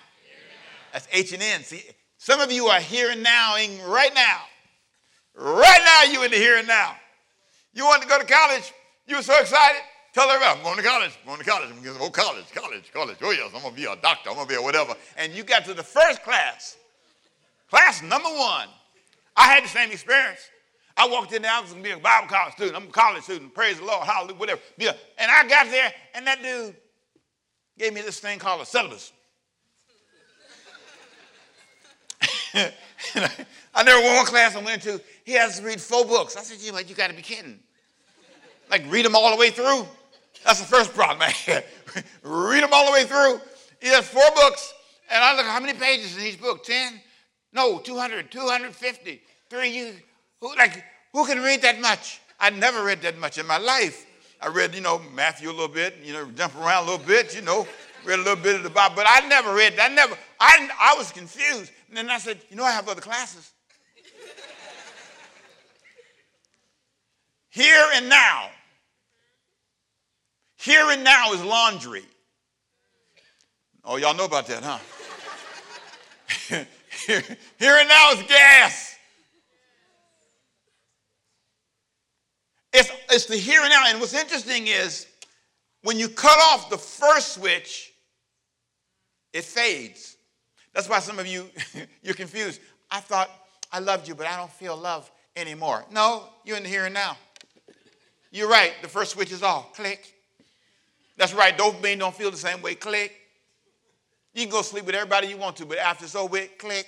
That's 0.93 1.09
H 1.13 1.33
and 1.33 1.43
N. 1.43 1.63
See, 1.63 1.83
some 2.19 2.41
of 2.41 2.51
you 2.51 2.67
are 2.67 2.81
here 2.81 3.11
and 3.11 3.23
nowing 3.23 3.83
right 3.83 4.15
now. 4.15 4.41
Right 5.35 5.81
now, 5.85 6.13
you 6.13 6.23
in 6.25 6.31
the 6.31 6.37
here 6.37 6.59
and 6.59 6.67
now. 6.67 6.97
You 7.73 7.85
want 7.85 8.03
to 8.03 8.09
go 8.09 8.19
to 8.19 8.27
college? 8.27 8.73
You 9.07 9.17
were 9.17 9.23
so 9.23 9.39
excited. 9.41 9.81
Tell 10.13 10.29
everybody, 10.29 10.59
I'm 10.59 10.65
going 10.65 10.77
to 10.77 10.83
college, 10.83 11.13
I'm 11.23 11.27
going 11.27 11.39
to 11.39 11.45
college, 11.45 11.71
I'm 11.71 11.83
going 11.85 11.95
to 11.95 12.01
go 12.01 12.11
college, 12.11 12.45
college, 12.53 12.91
college. 12.93 13.17
Oh, 13.23 13.31
yes, 13.31 13.53
I'm 13.55 13.63
going 13.63 13.75
to 13.75 13.81
be 13.81 13.87
a 13.87 13.95
doctor, 13.95 14.31
I'm 14.31 14.35
going 14.35 14.49
to 14.49 14.53
be 14.53 14.59
a 14.59 14.63
whatever. 14.63 14.95
And 15.17 15.33
you 15.33 15.45
got 15.45 15.65
to 15.67 15.75
the 15.75 15.85
first 15.85 16.25
class, 16.25 16.77
class 17.69 18.03
number 18.03 18.29
one. 18.29 18.67
I 19.37 19.47
had 19.47 19.63
the 19.63 19.69
same 19.69 19.93
experience. 19.93 20.41
I 20.97 21.09
walked 21.09 21.33
in 21.33 21.43
there, 21.43 21.53
I 21.53 21.61
was 21.61 21.71
going 21.71 21.85
to 21.85 21.89
be 21.89 21.95
a 21.95 21.99
Bible 21.99 22.27
college 22.27 22.55
student. 22.55 22.77
I'm 22.77 22.89
a 22.89 22.93
college 22.93 23.23
student, 23.23 23.55
praise 23.55 23.79
the 23.79 23.85
Lord, 23.85 24.05
hallelujah, 24.05 24.37
whatever. 24.37 24.61
And 24.81 25.31
I 25.31 25.47
got 25.47 25.71
there, 25.71 25.93
and 26.15 26.27
that 26.27 26.43
dude 26.43 26.75
gave 27.79 27.95
me 27.95 28.01
this 28.01 28.19
thing 28.19 28.41
called 28.41 28.63
a 28.63 28.67
syllabus. 28.67 29.13
I 33.75 33.83
never 33.83 34.03
won 34.03 34.17
one 34.17 34.27
class 34.27 34.57
I 34.57 34.63
went 34.63 34.83
to, 34.83 35.01
he 35.25 35.33
has 35.33 35.59
to 35.59 35.65
read 35.65 35.81
four 35.81 36.05
books. 36.05 36.37
I 36.37 36.43
said, 36.43 36.59
you, 36.61 36.77
you 36.87 36.95
got 36.95 37.11
to 37.11 37.17
be 37.17 37.23
kidding. 37.23 37.59
Like, 38.71 38.85
read 38.89 39.05
them 39.05 39.17
all 39.17 39.31
the 39.31 39.37
way 39.37 39.51
through. 39.51 39.87
That's 40.45 40.61
the 40.61 40.67
first 40.67 40.95
problem. 40.95 41.29
Read 42.23 42.63
them 42.63 42.71
all 42.73 42.87
the 42.87 42.93
way 42.93 43.05
through. 43.05 43.41
He 43.81 43.89
has 43.89 44.09
four 44.09 44.23
books, 44.35 44.73
and 45.11 45.23
I 45.23 45.37
look 45.37 45.45
how 45.45 45.61
many 45.61 45.79
pages 45.79 46.17
in 46.17 46.25
each 46.25 46.41
book? 46.41 46.65
10? 46.65 47.01
No, 47.53 47.79
200, 47.79 48.31
250. 48.31 49.23
Three, 49.49 49.69
you, 49.69 49.93
who, 50.41 50.55
like, 50.57 50.85
who 51.13 51.27
can 51.27 51.43
read 51.43 51.63
that 51.63 51.81
much? 51.81 52.21
I 52.39 52.51
never 52.51 52.85
read 52.85 53.03
that 53.03 53.19
much 53.19 53.39
in 53.39 53.47
my 53.47 53.59
life. 53.59 54.07
I 54.41 54.49
read, 54.49 54.75
you 54.75 54.81
know, 54.81 55.01
Matthew 55.15 55.51
a 55.51 55.53
little 55.53 55.69
bit, 55.69 55.97
you 56.03 56.13
know, 56.13 56.31
jump 56.31 56.55
around 56.57 56.85
a 56.85 56.91
little 56.91 57.05
bit, 57.05 57.35
you 57.35 57.43
know, 57.43 57.67
read 58.05 58.19
a 58.19 58.23
little 58.23 58.43
bit 58.43 58.57
of 58.57 58.63
the 58.63 58.71
Bible, 58.71 58.97
but 58.97 59.07
I 59.07 59.27
never 59.29 59.55
read, 59.55 59.79
I 59.79 59.89
never, 59.89 60.17
I, 60.39 60.71
I 60.81 60.95
was 60.97 61.11
confused. 61.13 61.73
And 61.91 61.99
then 61.99 62.09
I 62.09 62.19
said, 62.19 62.39
you 62.49 62.57
know, 62.57 62.63
I 62.63 62.71
have 62.71 62.89
other 62.89 63.01
classes. 63.01 63.51
Here 67.51 67.85
and 67.95 68.09
now, 68.09 68.49
here 70.57 70.89
and 70.91 71.03
now 71.03 71.33
is 71.33 71.43
laundry. 71.43 72.05
Oh, 73.85 73.97
y'all 73.97 74.15
know 74.15 74.25
about 74.25 74.47
that, 74.47 74.63
huh? 74.63 74.79
here, 77.07 77.25
here 77.59 77.77
and 77.77 77.89
now 77.89 78.13
is 78.13 78.23
gas. 78.29 78.97
It's, 82.73 82.93
it's 83.11 83.27
the 83.27 83.37
here 83.37 83.63
and 83.63 83.71
now. 83.71 83.87
And 83.89 83.99
what's 83.99 84.15
interesting 84.15 84.69
is 84.69 85.09
when 85.83 85.99
you 85.99 86.09
cut 86.09 86.39
off 86.39 86.71
the 86.71 86.79
first 86.79 87.33
switch, 87.33 87.93
it 89.33 89.43
fades. 89.43 90.17
That's 90.73 90.89
why 90.89 91.01
some 91.01 91.19
of 91.19 91.27
you, 91.27 91.51
you're 92.03 92.15
confused. 92.15 92.61
I 92.91 93.01
thought 93.01 93.31
I 93.73 93.79
loved 93.79 94.09
you, 94.09 94.15
but 94.15 94.27
I 94.27 94.37
don't 94.37 94.51
feel 94.51 94.77
love 94.77 95.11
anymore. 95.37 95.85
No, 95.91 96.25
you're 96.45 96.57
in 96.57 96.63
the 96.63 96.69
here 96.69 96.87
and 96.87 96.95
now. 96.95 97.17
You're 98.31 98.49
right. 98.49 98.73
The 98.83 98.89
first 98.89 99.13
switch 99.13 99.33
is 99.33 99.43
off. 99.43 99.75
Click. 99.75 100.15
That's 101.17 101.35
right, 101.35 101.57
dopamine 101.57 101.99
don't 101.99 102.15
feel 102.15 102.31
the 102.31 102.37
same 102.37 102.63
way. 102.63 102.75
Click. 102.75 103.13
You 104.33 104.43
can 104.43 104.51
go 104.51 104.63
sleep 104.63 104.87
with 104.87 104.95
everybody 104.95 105.27
you 105.27 105.37
want 105.37 105.57
to, 105.57 105.67
but 105.67 105.79
after 105.79 106.05
it's 106.05 106.15
over 106.15 106.41
click. 106.59 106.87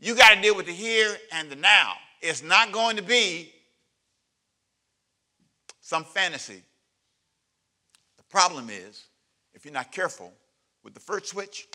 You 0.00 0.14
got 0.14 0.34
to 0.34 0.40
deal 0.40 0.56
with 0.56 0.66
the 0.66 0.72
here 0.72 1.16
and 1.32 1.50
the 1.50 1.56
now. 1.56 1.94
It's 2.20 2.42
not 2.42 2.72
going 2.72 2.96
to 2.96 3.02
be 3.02 3.52
some 5.80 6.04
fantasy. 6.04 6.62
The 8.16 8.22
problem 8.24 8.70
is, 8.70 9.04
if 9.54 9.64
you're 9.64 9.74
not 9.74 9.92
careful 9.92 10.32
with 10.82 10.94
the 10.94 11.00
first 11.00 11.26
switch, 11.26 11.68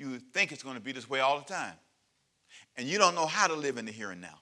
you 0.00 0.18
think 0.18 0.50
it's 0.50 0.62
going 0.62 0.76
to 0.76 0.80
be 0.80 0.92
this 0.92 1.08
way 1.08 1.20
all 1.20 1.38
the 1.38 1.44
time. 1.44 1.74
And 2.76 2.88
you 2.88 2.96
don't 2.96 3.14
know 3.14 3.26
how 3.26 3.46
to 3.46 3.54
live 3.54 3.76
in 3.76 3.84
the 3.84 3.92
here 3.92 4.10
and 4.10 4.20
now. 4.20 4.40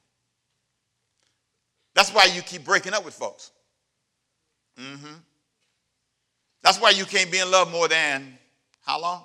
That's 1.94 2.14
why 2.14 2.26
you 2.26 2.42
keep 2.42 2.64
breaking 2.64 2.94
up 2.94 3.04
with 3.04 3.14
folks. 3.14 3.50
Mm-hmm. 4.78 5.14
That's 6.62 6.80
why 6.80 6.90
you 6.90 7.04
can't 7.04 7.32
be 7.32 7.40
in 7.40 7.50
love 7.50 7.72
more 7.72 7.88
than 7.88 8.38
how 8.86 9.00
long? 9.00 9.24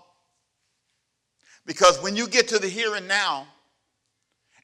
Because 1.65 2.01
when 2.01 2.15
you 2.15 2.27
get 2.27 2.47
to 2.49 2.57
the 2.57 2.67
here 2.67 2.95
and 2.95 3.07
now, 3.07 3.45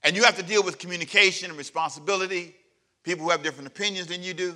and 0.04 0.16
you 0.16 0.24
have 0.24 0.38
to 0.38 0.44
deal 0.44 0.64
with 0.64 0.80
communication 0.80 1.50
and 1.50 1.58
responsibility, 1.58 2.56
people 3.04 3.26
who 3.26 3.32
have 3.32 3.44
different 3.44 3.68
opinions 3.68 4.08
than 4.08 4.24
you 4.24 4.34
do, 4.34 4.56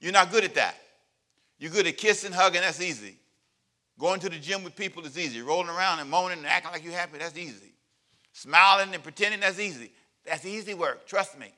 you're 0.00 0.12
not 0.12 0.30
good 0.30 0.44
at 0.44 0.54
that. 0.54 0.76
You're 1.58 1.72
good 1.72 1.86
at 1.86 1.96
kissing, 1.96 2.32
hugging, 2.32 2.60
that's 2.60 2.80
easy. 2.80 3.16
Going 3.98 4.20
to 4.20 4.28
the 4.28 4.38
gym 4.38 4.64
with 4.64 4.74
people 4.74 5.04
is 5.04 5.18
easy. 5.18 5.42
Rolling 5.42 5.68
around 5.68 6.00
and 6.00 6.10
moaning 6.10 6.38
and 6.38 6.46
acting 6.46 6.72
like 6.72 6.84
you're 6.84 6.92
happy, 6.92 7.18
that's 7.18 7.36
easy. 7.36 7.72
Smiling 8.32 8.94
and 8.94 9.02
pretending, 9.02 9.40
that's 9.40 9.60
easy. 9.60 9.92
That's 10.24 10.44
easy 10.44 10.74
work, 10.74 11.06
trust 11.06 11.38
me. 11.38 11.52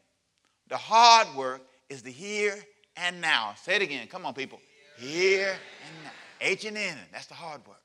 The 0.69 0.76
hard 0.76 1.29
work 1.37 1.62
is 1.88 2.03
the 2.03 2.11
here 2.11 2.57
and 2.97 3.21
now. 3.21 3.55
Say 3.62 3.76
it 3.76 3.83
again. 3.83 4.07
Come 4.09 4.26
on, 4.26 4.35
people. 4.35 4.61
Here 4.99 5.50
and 5.50 6.05
now. 6.05 6.11
H 6.41 6.64
and 6.64 6.76
N. 6.76 6.97
That's 7.12 7.26
the 7.26 7.35
hard 7.35 7.67
work. 7.67 7.81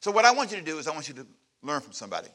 So 0.00 0.10
what 0.10 0.24
I 0.24 0.32
want 0.32 0.50
you 0.50 0.58
to 0.58 0.64
do 0.64 0.78
is 0.78 0.86
I 0.86 0.92
want 0.92 1.08
you 1.08 1.14
to 1.14 1.26
learn 1.62 1.80
from 1.80 1.92
somebody. 1.92 2.28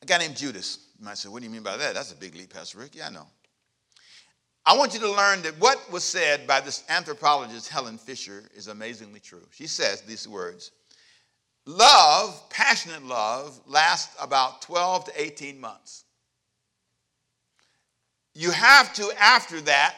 A 0.00 0.06
guy 0.06 0.18
named 0.18 0.36
Judas. 0.36 0.88
You 0.98 1.04
might 1.04 1.18
say, 1.18 1.28
what 1.28 1.40
do 1.40 1.46
you 1.46 1.52
mean 1.52 1.62
by 1.62 1.76
that? 1.76 1.94
That's 1.94 2.12
a 2.12 2.16
big 2.16 2.34
leap, 2.34 2.52
Pastor 2.52 2.78
Rick. 2.78 2.94
Yeah, 2.94 3.08
I 3.08 3.10
know. 3.10 3.26
I 4.64 4.76
want 4.76 4.94
you 4.94 5.00
to 5.00 5.10
learn 5.10 5.42
that 5.42 5.58
what 5.58 5.90
was 5.90 6.04
said 6.04 6.46
by 6.46 6.60
this 6.60 6.84
anthropologist, 6.88 7.68
Helen 7.68 7.98
Fisher, 7.98 8.44
is 8.54 8.68
amazingly 8.68 9.18
true. 9.18 9.42
She 9.50 9.66
says 9.66 10.02
these 10.02 10.28
words 10.28 10.70
Love, 11.66 12.48
passionate 12.50 13.04
love, 13.04 13.60
lasts 13.66 14.14
about 14.20 14.62
12 14.62 15.06
to 15.06 15.22
18 15.22 15.60
months. 15.60 16.04
You 18.34 18.50
have 18.50 18.92
to, 18.94 19.12
after 19.18 19.60
that 19.62 19.94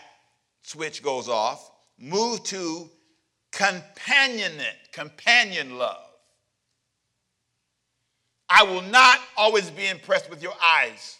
switch 0.62 1.02
goes 1.02 1.28
off, 1.28 1.70
move 1.98 2.42
to 2.44 2.90
companionate, 3.52 4.92
companion 4.92 5.78
love. 5.78 6.00
I 8.48 8.62
will 8.64 8.82
not 8.82 9.20
always 9.36 9.70
be 9.70 9.86
impressed 9.86 10.28
with 10.28 10.42
your 10.42 10.54
eyes. 10.62 11.18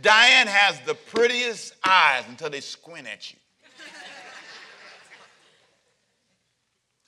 Diane 0.00 0.46
has 0.46 0.78
the 0.80 0.94
prettiest 0.94 1.74
eyes 1.84 2.24
until 2.28 2.50
they 2.50 2.60
squint 2.60 3.06
at 3.06 3.32
you. 3.32 3.38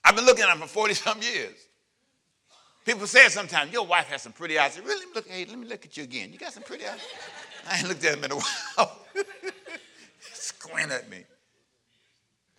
I've 0.04 0.16
been 0.16 0.25
looking 0.25 0.45
at 0.45 0.49
them 0.49 0.61
for 0.61 0.68
40 0.68 0.95
some 0.95 1.21
years. 1.21 1.54
People 2.87 3.07
say 3.07 3.26
it 3.26 3.33
sometimes, 3.33 3.71
your 3.71 3.85
wife 3.85 4.07
has 4.07 4.23
some 4.23 4.33
pretty 4.33 4.59
eyes. 4.59 4.80
really? 4.83 5.04
Look, 5.14 5.28
hey, 5.28 5.45
let 5.45 5.59
me 5.59 5.66
look 5.66 5.85
at 5.85 5.99
you 5.99 6.04
again. 6.04 6.33
You 6.33 6.38
got 6.38 6.54
some 6.54 6.62
pretty 6.62 6.87
eyes? 6.87 7.00
I 7.71 7.76
ain't 7.78 7.88
looked 7.88 8.02
at 8.04 8.14
them 8.14 8.25
in 8.25 8.33
a 8.33 8.37
while. 8.76 8.99
Squint 10.33 10.90
at 10.90 11.11
me. 11.11 11.25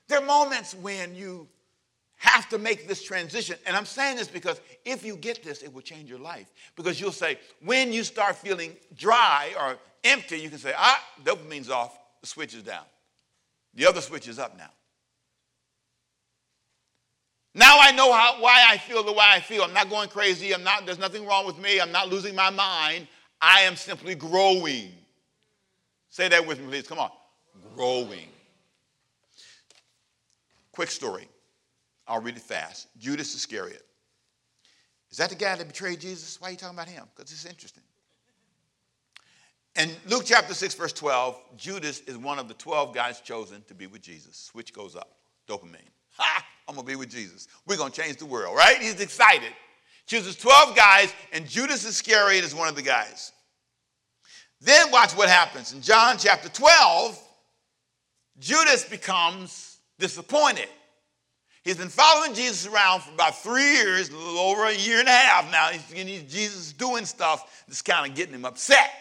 There 0.07 0.19
are 0.19 0.25
moments 0.25 0.75
when 0.75 1.15
you 1.15 1.47
have 2.17 2.47
to 2.49 2.59
make 2.59 2.87
this 2.87 3.01
transition. 3.01 3.55
And 3.65 3.75
I'm 3.75 3.85
saying 3.85 4.17
this 4.17 4.27
because 4.27 4.61
if 4.85 5.03
you 5.03 5.15
get 5.15 5.43
this, 5.43 5.63
it 5.63 5.73
will 5.73 5.81
change 5.81 6.09
your 6.09 6.19
life. 6.19 6.51
Because 6.75 7.01
you'll 7.01 7.11
say, 7.11 7.39
when 7.63 7.91
you 7.91 8.03
start 8.03 8.35
feeling 8.35 8.75
dry 8.95 9.53
or 9.59 9.77
empty, 10.03 10.39
you 10.39 10.49
can 10.49 10.59
say, 10.59 10.73
ah, 10.77 11.03
dopamine's 11.23 11.69
off, 11.69 11.97
the 12.21 12.27
switch 12.27 12.53
is 12.53 12.63
down. 12.63 12.83
The 13.73 13.87
other 13.87 14.01
switch 14.01 14.27
is 14.27 14.39
up 14.39 14.57
now. 14.57 14.71
Now 17.55 17.77
I 17.79 17.91
know 17.91 18.13
how, 18.13 18.41
why 18.41 18.65
I 18.69 18.77
feel 18.77 19.03
the 19.03 19.11
way 19.11 19.23
I 19.23 19.39
feel. 19.39 19.63
I'm 19.63 19.73
not 19.73 19.89
going 19.89 20.09
crazy. 20.09 20.53
I'm 20.53 20.63
not, 20.63 20.85
there's 20.85 20.99
nothing 20.99 21.25
wrong 21.25 21.45
with 21.45 21.57
me. 21.57 21.81
I'm 21.81 21.91
not 21.91 22.09
losing 22.09 22.35
my 22.35 22.49
mind. 22.49 23.07
I 23.41 23.61
am 23.61 23.75
simply 23.75 24.15
growing. 24.15 24.91
Say 26.09 26.27
that 26.29 26.45
with 26.45 26.59
me, 26.59 26.67
please. 26.67 26.87
Come 26.87 26.99
on. 26.99 27.11
Growing. 27.75 28.27
Quick 30.71 30.91
story. 30.91 31.27
I'll 32.07 32.21
read 32.21 32.37
it 32.37 32.41
fast. 32.41 32.87
Judas 32.97 33.35
Iscariot. 33.35 33.85
Is 35.11 35.17
that 35.17 35.29
the 35.29 35.35
guy 35.35 35.55
that 35.55 35.67
betrayed 35.67 35.99
Jesus? 35.99 36.39
Why 36.39 36.49
are 36.49 36.51
you 36.51 36.57
talking 36.57 36.77
about 36.77 36.87
him? 36.87 37.05
Because 37.15 37.31
it's 37.31 37.45
interesting. 37.45 37.83
In 39.79 39.89
Luke 40.07 40.23
chapter 40.25 40.53
6, 40.53 40.75
verse 40.75 40.91
12, 40.91 41.39
Judas 41.55 42.01
is 42.01 42.17
one 42.17 42.37
of 42.37 42.49
the 42.49 42.53
12 42.55 42.93
guys 42.93 43.21
chosen 43.21 43.63
to 43.69 43.73
be 43.73 43.87
with 43.87 44.01
Jesus. 44.01 44.35
Switch 44.35 44.73
goes 44.73 44.93
up. 44.93 45.15
Dopamine. 45.47 45.77
Ha! 46.17 46.45
I'm 46.67 46.75
going 46.75 46.85
to 46.85 46.91
be 46.91 46.97
with 46.97 47.09
Jesus. 47.09 47.47
We're 47.65 47.77
going 47.77 47.93
to 47.93 48.01
change 48.01 48.17
the 48.17 48.25
world, 48.25 48.57
right? 48.57 48.75
He's 48.77 48.99
excited. 48.99 49.53
Chooses 50.05 50.35
12 50.35 50.75
guys, 50.75 51.13
and 51.31 51.47
Judas 51.47 51.85
Iscariot 51.85 52.43
is 52.43 52.53
one 52.53 52.67
of 52.67 52.75
the 52.75 52.81
guys. 52.81 53.31
Then 54.59 54.91
watch 54.91 55.13
what 55.13 55.29
happens. 55.29 55.71
In 55.71 55.81
John 55.81 56.17
chapter 56.17 56.49
12, 56.49 57.17
Judas 58.37 58.83
becomes 58.83 59.77
disappointed. 59.97 60.67
He's 61.63 61.77
been 61.77 61.87
following 61.87 62.33
Jesus 62.33 62.67
around 62.67 63.03
for 63.03 63.13
about 63.13 63.41
three 63.41 63.75
years, 63.75 64.09
a 64.09 64.17
little 64.17 64.39
over 64.39 64.65
a 64.65 64.75
year 64.75 64.99
and 64.99 65.07
a 65.07 65.11
half 65.11 65.49
now. 65.49 65.69
He's, 65.69 66.23
Jesus 66.23 66.73
doing 66.73 67.05
stuff 67.05 67.63
that's 67.65 67.81
kind 67.81 68.09
of 68.09 68.17
getting 68.17 68.35
him 68.35 68.43
upset. 68.43 68.91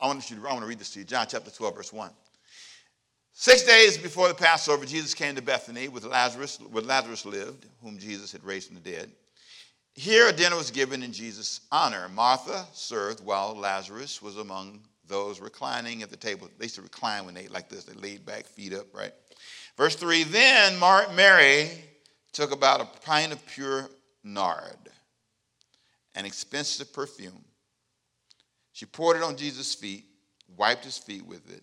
I 0.00 0.06
want, 0.06 0.30
you 0.30 0.36
to, 0.36 0.48
I 0.48 0.52
want 0.52 0.62
to 0.62 0.68
read 0.68 0.78
this 0.78 0.90
to 0.90 1.00
you. 1.00 1.04
John 1.04 1.26
chapter 1.28 1.50
12, 1.50 1.76
verse 1.76 1.92
1. 1.92 2.10
Six 3.32 3.62
days 3.62 3.96
before 3.96 4.28
the 4.28 4.34
Passover, 4.34 4.84
Jesus 4.84 5.14
came 5.14 5.34
to 5.34 5.42
Bethany 5.42 5.88
with 5.88 6.04
Lazarus, 6.04 6.58
where 6.70 6.82
Lazarus 6.82 7.24
lived, 7.24 7.66
whom 7.82 7.98
Jesus 7.98 8.32
had 8.32 8.44
raised 8.44 8.66
from 8.66 8.76
the 8.76 8.90
dead. 8.90 9.10
Here 9.94 10.28
a 10.28 10.32
dinner 10.32 10.56
was 10.56 10.70
given 10.70 11.02
in 11.02 11.12
Jesus' 11.12 11.60
honor. 11.72 12.08
Martha 12.08 12.66
served 12.72 13.24
while 13.24 13.54
Lazarus 13.54 14.22
was 14.22 14.36
among 14.36 14.80
those 15.06 15.40
reclining 15.40 16.02
at 16.02 16.10
the 16.10 16.16
table. 16.16 16.48
They 16.58 16.66
used 16.66 16.76
to 16.76 16.82
recline 16.82 17.24
when 17.24 17.34
they 17.34 17.42
ate 17.42 17.50
like 17.50 17.68
this. 17.68 17.84
They 17.84 17.94
laid 17.94 18.24
back, 18.24 18.46
feet 18.46 18.72
up, 18.72 18.86
right? 18.94 19.12
Verse 19.76 19.96
3 19.96 20.24
Then 20.24 20.78
Mary 21.14 21.70
took 22.32 22.52
about 22.52 22.80
a 22.80 23.00
pint 23.00 23.32
of 23.32 23.44
pure 23.46 23.90
nard, 24.22 24.76
an 26.14 26.24
expensive 26.24 26.92
perfume. 26.92 27.44
She 28.80 28.86
poured 28.86 29.18
it 29.18 29.22
on 29.22 29.36
Jesus' 29.36 29.74
feet, 29.74 30.06
wiped 30.56 30.86
his 30.86 30.96
feet 30.96 31.26
with 31.26 31.52
it, 31.52 31.62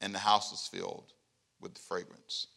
and 0.00 0.12
the 0.12 0.18
house 0.18 0.50
was 0.50 0.66
filled 0.66 1.12
with 1.60 1.74
the 1.74 1.80
fragrance. 1.80 2.48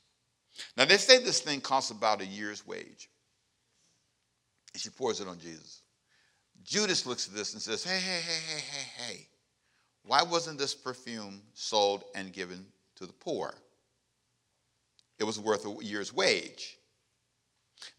Now, 0.75 0.85
they 0.85 0.97
say 0.97 1.19
this 1.19 1.39
thing 1.39 1.61
costs 1.61 1.91
about 1.91 2.19
a 2.19 2.25
year's 2.25 2.65
wage. 2.65 3.11
And 4.73 4.81
she 4.81 4.89
pours 4.89 5.21
it 5.21 5.27
on 5.27 5.37
Jesus. 5.37 5.83
Judas 6.63 7.05
looks 7.05 7.27
at 7.27 7.35
this 7.35 7.53
and 7.53 7.61
says, 7.61 7.83
Hey, 7.83 7.99
hey, 7.99 8.21
hey, 8.21 8.39
hey, 8.47 8.63
hey, 8.71 9.03
hey. 9.03 9.27
Why 10.03 10.23
wasn't 10.23 10.57
this 10.57 10.73
perfume 10.73 11.39
sold 11.53 12.05
and 12.15 12.33
given 12.33 12.65
to 12.95 13.05
the 13.05 13.13
poor? 13.13 13.53
It 15.19 15.25
was 15.25 15.39
worth 15.39 15.67
a 15.67 15.85
year's 15.85 16.11
wage. 16.11 16.79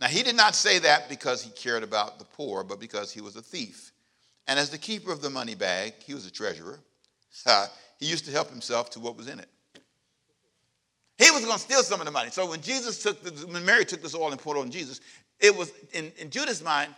Now, 0.00 0.08
he 0.08 0.24
did 0.24 0.34
not 0.34 0.56
say 0.56 0.80
that 0.80 1.08
because 1.08 1.44
he 1.44 1.50
cared 1.52 1.84
about 1.84 2.18
the 2.18 2.24
poor, 2.24 2.64
but 2.64 2.80
because 2.80 3.12
he 3.12 3.20
was 3.20 3.36
a 3.36 3.42
thief. 3.42 3.92
And 4.50 4.58
as 4.58 4.68
the 4.68 4.78
keeper 4.78 5.12
of 5.12 5.22
the 5.22 5.30
money 5.30 5.54
bag, 5.54 5.94
he 6.04 6.12
was 6.12 6.26
a 6.26 6.30
treasurer, 6.30 6.80
he 8.00 8.06
used 8.06 8.24
to 8.24 8.32
help 8.32 8.50
himself 8.50 8.90
to 8.90 9.00
what 9.00 9.16
was 9.16 9.28
in 9.28 9.38
it. 9.38 9.48
He 11.16 11.30
was 11.30 11.44
going 11.44 11.56
to 11.56 11.60
steal 11.60 11.84
some 11.84 12.00
of 12.00 12.06
the 12.06 12.10
money. 12.10 12.30
So 12.30 12.50
when 12.50 12.60
Jesus 12.60 13.00
took, 13.00 13.22
the, 13.22 13.46
when 13.46 13.64
Mary 13.64 13.84
took 13.84 14.02
this 14.02 14.12
oil 14.12 14.32
and 14.32 14.40
poured 14.40 14.56
it 14.56 14.60
on 14.62 14.70
Jesus, 14.72 15.00
it 15.38 15.56
was 15.56 15.70
in, 15.92 16.10
in 16.18 16.30
Judas' 16.30 16.64
mind 16.64 16.92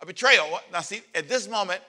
a 0.00 0.06
betrayal. 0.06 0.58
Now, 0.72 0.80
see, 0.80 1.02
at 1.14 1.28
this 1.28 1.48
moment, 1.48 1.82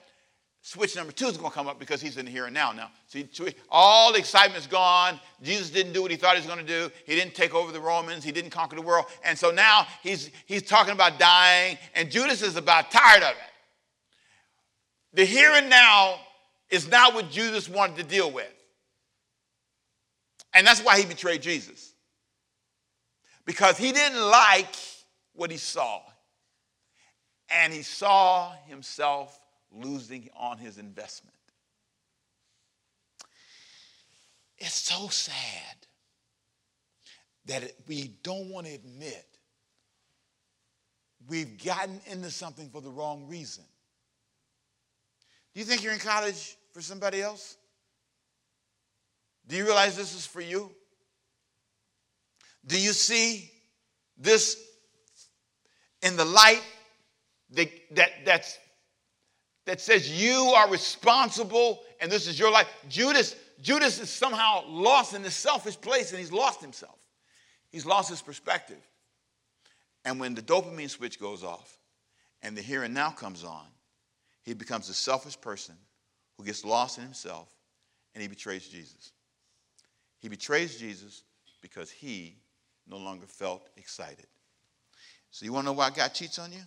switch 0.62 0.94
number 0.94 1.10
two 1.10 1.26
is 1.26 1.36
going 1.36 1.50
to 1.50 1.56
come 1.56 1.66
up 1.66 1.80
because 1.80 2.00
he's 2.00 2.16
in 2.16 2.26
the 2.26 2.30
here 2.30 2.44
and 2.44 2.54
now. 2.54 2.70
Now, 2.70 2.92
see, 3.08 3.28
all 3.68 4.12
the 4.12 4.20
excitement's 4.20 4.68
gone. 4.68 5.18
Jesus 5.42 5.70
didn't 5.70 5.92
do 5.92 6.02
what 6.02 6.12
he 6.12 6.16
thought 6.16 6.36
he 6.36 6.40
was 6.40 6.46
going 6.46 6.64
to 6.64 6.72
do. 6.72 6.88
He 7.04 7.16
didn't 7.16 7.34
take 7.34 7.52
over 7.52 7.72
the 7.72 7.80
Romans. 7.80 8.22
He 8.22 8.30
didn't 8.30 8.50
conquer 8.50 8.76
the 8.76 8.82
world. 8.82 9.06
And 9.24 9.36
so 9.36 9.50
now 9.50 9.88
he's 10.04 10.30
he's 10.46 10.62
talking 10.62 10.92
about 10.92 11.18
dying, 11.18 11.78
and 11.96 12.12
Judas 12.12 12.42
is 12.42 12.54
about 12.54 12.92
tired 12.92 13.24
of 13.24 13.30
it. 13.30 13.49
The 15.12 15.24
here 15.24 15.52
and 15.52 15.68
now 15.68 16.20
is 16.70 16.88
not 16.88 17.14
what 17.14 17.30
Judas 17.30 17.68
wanted 17.68 17.96
to 17.96 18.04
deal 18.04 18.30
with. 18.30 18.52
And 20.54 20.66
that's 20.66 20.82
why 20.82 20.98
he 20.98 21.06
betrayed 21.06 21.42
Jesus. 21.42 21.92
Because 23.44 23.76
he 23.76 23.92
didn't 23.92 24.20
like 24.20 24.74
what 25.32 25.50
he 25.50 25.56
saw. 25.56 26.00
And 27.50 27.72
he 27.72 27.82
saw 27.82 28.52
himself 28.66 29.38
losing 29.72 30.28
on 30.36 30.58
his 30.58 30.78
investment. 30.78 31.36
It's 34.58 34.74
so 34.74 35.08
sad 35.08 35.76
that 37.46 37.72
we 37.88 38.12
don't 38.22 38.50
want 38.50 38.66
to 38.66 38.74
admit 38.74 39.26
we've 41.28 41.62
gotten 41.64 42.00
into 42.06 42.30
something 42.30 42.68
for 42.68 42.80
the 42.80 42.90
wrong 42.90 43.26
reason. 43.26 43.64
Do 45.54 45.60
you 45.60 45.66
think 45.66 45.82
you're 45.82 45.92
in 45.92 45.98
college 45.98 46.56
for 46.72 46.80
somebody 46.80 47.20
else? 47.20 47.56
Do 49.46 49.56
you 49.56 49.64
realize 49.64 49.96
this 49.96 50.14
is 50.14 50.26
for 50.26 50.40
you? 50.40 50.70
Do 52.66 52.80
you 52.80 52.92
see 52.92 53.50
this 54.16 54.62
in 56.02 56.16
the 56.16 56.24
light 56.24 56.62
that, 57.50 57.68
that, 57.92 58.10
that's, 58.24 58.58
that 59.66 59.80
says 59.80 60.10
you 60.10 60.52
are 60.56 60.70
responsible 60.70 61.80
and 62.00 62.12
this 62.12 62.28
is 62.28 62.38
your 62.38 62.52
life? 62.52 62.68
Judas, 62.88 63.34
Judas 63.60 64.00
is 64.00 64.08
somehow 64.08 64.64
lost 64.68 65.14
in 65.14 65.22
this 65.22 65.34
selfish 65.34 65.80
place 65.80 66.10
and 66.10 66.20
he's 66.20 66.32
lost 66.32 66.60
himself. 66.60 66.98
He's 67.70 67.86
lost 67.86 68.10
his 68.10 68.22
perspective. 68.22 68.80
And 70.04 70.20
when 70.20 70.34
the 70.34 70.42
dopamine 70.42 70.90
switch 70.90 71.20
goes 71.20 71.42
off 71.42 71.78
and 72.42 72.56
the 72.56 72.62
here 72.62 72.84
and 72.84 72.94
now 72.94 73.10
comes 73.10 73.42
on, 73.44 73.66
he 74.42 74.54
becomes 74.54 74.88
a 74.88 74.94
selfish 74.94 75.40
person 75.40 75.74
who 76.36 76.44
gets 76.44 76.64
lost 76.64 76.98
in 76.98 77.04
himself 77.04 77.48
and 78.14 78.22
he 78.22 78.28
betrays 78.28 78.66
Jesus. 78.66 79.12
He 80.18 80.28
betrays 80.28 80.76
Jesus 80.76 81.22
because 81.62 81.90
he 81.90 82.36
no 82.88 82.96
longer 82.96 83.26
felt 83.26 83.68
excited. 83.76 84.26
So, 85.30 85.44
you 85.44 85.52
want 85.52 85.64
to 85.64 85.72
know 85.72 85.78
why 85.78 85.90
God 85.90 86.08
cheats 86.12 86.38
on 86.38 86.52
you? 86.52 86.60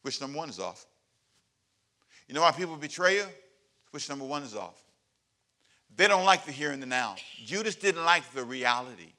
Switch 0.00 0.20
number 0.20 0.36
one 0.36 0.48
is 0.48 0.58
off. 0.58 0.84
You 2.26 2.34
know 2.34 2.42
why 2.42 2.52
people 2.52 2.76
betray 2.76 3.16
you? 3.16 3.24
Switch 3.90 4.08
number 4.08 4.24
one 4.24 4.42
is 4.42 4.54
off. 4.54 4.82
They 5.96 6.08
don't 6.08 6.24
like 6.24 6.44
the 6.44 6.52
here 6.52 6.70
and 6.70 6.82
the 6.82 6.86
now. 6.86 7.16
Judas 7.44 7.74
didn't 7.74 8.04
like 8.04 8.30
the 8.32 8.44
reality 8.44 9.12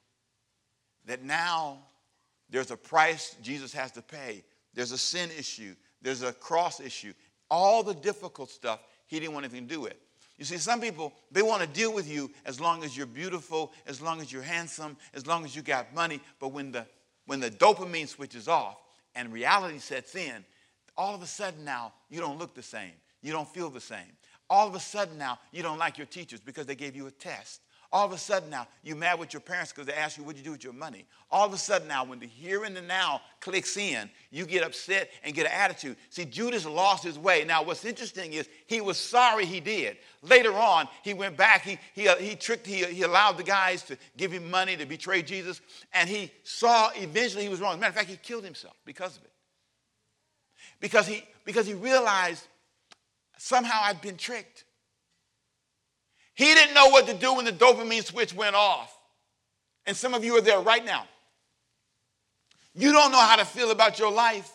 that 1.06 1.24
now 1.24 1.80
there's 2.50 2.72
a 2.72 2.78
price 2.78 3.36
Jesus 3.42 3.74
has 3.74 3.92
to 3.94 4.02
pay, 4.02 4.44
there's 4.74 4.92
a 4.92 4.98
sin 4.98 5.30
issue, 5.38 5.76
there's 6.02 6.22
a 6.22 6.34
cross 6.34 6.80
issue. 6.80 7.14
All 7.50 7.84
the 7.84 7.94
difficult 7.94 8.50
stuff 8.50 8.80
he 9.08 9.20
didn't 9.20 9.34
want 9.34 9.46
anything 9.46 9.68
to 9.68 9.74
do 9.74 9.82
with. 9.82 9.96
You 10.38 10.46
see, 10.46 10.58
some 10.58 10.80
people, 10.80 11.12
they 11.32 11.42
want 11.42 11.62
to 11.62 11.68
deal 11.68 11.94
with 11.94 12.10
you 12.10 12.32
as 12.46 12.62
long 12.62 12.84
as 12.86 12.96
you're 12.96 13.06
beautiful, 13.06 13.74
as 13.86 14.02
long 14.02 14.22
as 14.22 14.32
you're 14.32 14.42
handsome, 14.42 14.96
as 15.14 15.28
long 15.28 15.44
as 15.44 15.54
you 15.54 15.62
got 15.62 15.94
money. 15.94 16.22
But 16.40 16.50
when 16.50 16.72
the, 16.72 16.86
when 17.26 17.42
the 17.42 17.52
dopamine 17.52 18.08
switches 18.08 18.48
off 18.48 18.78
and 19.16 19.34
reality 19.34 19.80
sets 19.80 20.16
in, 20.16 20.46
all 20.96 21.14
of 21.14 21.22
a 21.22 21.28
sudden 21.28 21.66
now, 21.66 21.94
you 22.10 22.22
don't 22.22 22.40
look 22.40 22.56
the 22.56 22.64
same. 22.64 22.94
You 23.22 23.34
don't 23.34 23.50
feel 23.50 23.70
the 23.70 23.82
same. 23.82 24.16
All 24.50 24.68
of 24.68 24.76
a 24.76 24.80
sudden 24.80 25.18
now, 25.18 25.40
you 25.52 25.62
don't 25.62 25.78
like 25.78 25.98
your 25.98 26.08
teachers 26.08 26.40
because 26.40 26.66
they 26.66 26.76
gave 26.76 26.96
you 26.96 27.08
a 27.08 27.12
test. 27.12 27.62
All 27.92 28.06
of 28.06 28.12
a 28.12 28.20
sudden 28.20 28.52
now, 28.52 28.68
you're 28.84 28.96
mad 28.96 29.18
with 29.18 29.34
your 29.34 29.40
parents 29.42 29.72
because 29.72 29.88
they 29.88 29.94
ask 29.94 30.16
you 30.16 30.24
what 30.24 30.38
you 30.38 30.44
do 30.44 30.52
with 30.52 30.64
your 30.64 30.74
money. 30.74 31.06
All 31.32 31.48
of 31.48 31.54
a 31.54 31.58
sudden 31.58 31.88
now, 31.88 32.04
when 32.04 32.20
the 32.20 32.28
here 32.28 32.64
and 32.64 32.76
the 32.76 32.84
now 32.84 33.22
clicks 33.40 33.78
in, 33.78 34.12
you 34.30 34.46
get 34.46 34.64
upset 34.64 35.10
and 35.24 35.34
get 35.34 35.48
an 35.48 35.52
attitude. 35.52 35.98
See, 36.12 36.26
Judas 36.26 36.68
lost 36.68 37.04
his 37.04 37.18
way. 37.18 37.44
Now, 37.46 37.64
what's 37.64 37.86
interesting 37.86 38.34
is 38.34 38.48
he 38.68 38.80
was 38.80 39.00
sorry 39.00 39.48
he 39.48 39.60
did. 39.60 39.98
Later 40.22 40.54
on, 40.54 40.88
he 41.04 41.16
went 41.16 41.36
back, 41.36 41.64
he, 41.64 41.80
he, 41.96 42.08
uh, 42.08 42.16
he 42.18 42.36
tricked, 42.36 42.68
he, 42.68 42.86
he 42.86 43.02
allowed 43.02 43.38
the 43.38 43.44
guys 43.44 43.82
to 43.84 43.98
give 44.18 44.32
him 44.32 44.52
money 44.52 44.78
to 44.78 44.86
betray 44.86 45.24
Jesus, 45.24 45.60
and 45.92 46.08
he 46.08 46.32
saw 46.44 46.92
eventually 46.96 47.42
he 47.42 47.50
was 47.50 47.60
wrong. 47.60 47.80
Matter 47.80 47.90
of 47.90 47.96
fact, 47.96 48.10
he 48.10 48.18
killed 48.18 48.44
himself 48.44 48.76
because 48.86 49.18
of 49.18 49.24
it. 49.24 49.32
Because 50.80 51.08
he, 51.08 51.24
because 51.44 51.66
he 51.66 51.74
realized 51.74 52.48
somehow 53.38 53.80
I've 53.82 54.02
been 54.02 54.18
tricked. 54.18 54.66
He 56.40 56.46
didn't 56.46 56.74
know 56.74 56.88
what 56.88 57.06
to 57.08 57.14
do 57.14 57.34
when 57.34 57.44
the 57.44 57.52
dopamine 57.52 58.02
switch 58.02 58.34
went 58.34 58.56
off. 58.56 58.98
And 59.86 59.94
some 59.94 60.14
of 60.14 60.24
you 60.24 60.38
are 60.38 60.42
there 60.42 60.62
right 60.62 60.86
now. 60.86 61.04
You 62.74 62.94
don't 62.94 63.12
know 63.12 63.20
how 63.20 63.36
to 63.36 63.44
feel 63.44 63.72
about 63.72 64.00
your 64.00 64.10
life 64.10 64.50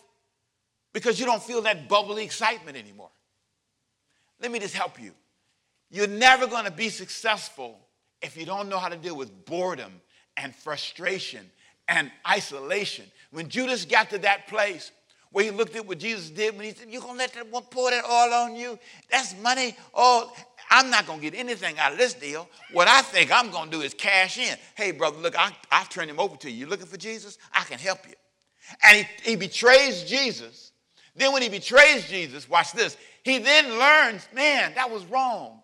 because 0.95 1.21
you 1.21 1.27
don't 1.27 1.43
feel 1.43 1.61
that 1.61 1.87
bubbly 1.87 2.25
excitement 2.25 2.79
anymore. 2.79 3.11
Let 4.41 4.51
me 4.51 4.61
just 4.61 4.75
help 4.75 4.99
you. 4.99 5.13
You're 5.91 6.07
never 6.07 6.47
going 6.47 6.65
to 6.65 6.71
be 6.71 6.89
successful 6.89 7.79
if 8.23 8.35
you 8.35 8.47
don't 8.47 8.71
know 8.71 8.79
how 8.79 8.89
to 8.89 8.97
deal 8.97 9.15
with 9.15 9.45
boredom 9.45 9.93
and 10.39 10.55
frustration 10.55 11.51
and 11.87 12.11
isolation. 12.27 13.05
When 13.31 13.51
Judas 13.51 13.85
got 13.85 14.09
to 14.09 14.19
that 14.21 14.47
place 14.47 14.91
where 15.33 15.45
he 15.45 15.51
looked 15.51 15.77
at 15.77 15.85
what 15.85 15.99
Jesus 15.99 16.31
did 16.31 16.57
when 16.57 16.65
he 16.65 16.73
said, 16.73 16.89
You're 16.89 17.03
going 17.03 17.15
to 17.15 17.19
let 17.19 17.35
that 17.35 17.51
one 17.51 17.65
pour 17.65 17.91
that 17.91 18.05
all 18.09 18.33
on 18.33 18.57
you? 18.57 18.79
That's 19.11 19.37
money. 19.43 19.77
Oh, 19.93 20.33
I'm 20.71 20.91
not 20.91 21.07
going 21.07 21.21
to 21.21 21.31
get 21.31 21.39
anything 21.39 21.79
out 21.79 21.93
of 21.93 21.99
this 21.99 22.15
deal. 22.15 22.49
What 22.73 22.89
I 22.89 23.03
think 23.03 23.31
I'm 23.33 23.51
going 23.51 23.71
to 23.71 23.77
do 23.77 23.83
is 23.83 23.95
cash 23.95 24.39
in. 24.39 24.57
Hey, 24.75 24.91
brother, 24.91 25.19
look, 25.19 25.39
I, 25.39 25.53
I've 25.71 25.89
turned 25.89 26.11
him 26.11 26.19
over 26.19 26.37
to 26.37 26.51
you. 26.51 26.61
You 26.61 26.67
looking 26.67 26.87
for 26.87 26.97
Jesus? 26.97 27.39
I 27.53 27.63
can 27.65 27.79
help 27.79 28.01
you. 28.09 28.15
And 28.83 29.07
he, 29.07 29.31
he 29.31 29.37
betrays 29.37 30.05
Jesus. 30.05 30.73
Then 31.15 31.33
when 31.33 31.43
he 31.43 31.49
betrays 31.49 32.09
Jesus, 32.09 32.49
watch 32.49 32.73
this, 32.73 32.97
He 33.25 33.39
then 33.39 33.79
learns, 33.79 34.29
man, 34.35 34.73
that 34.75 34.91
was 34.91 35.05
wrong. 35.07 35.61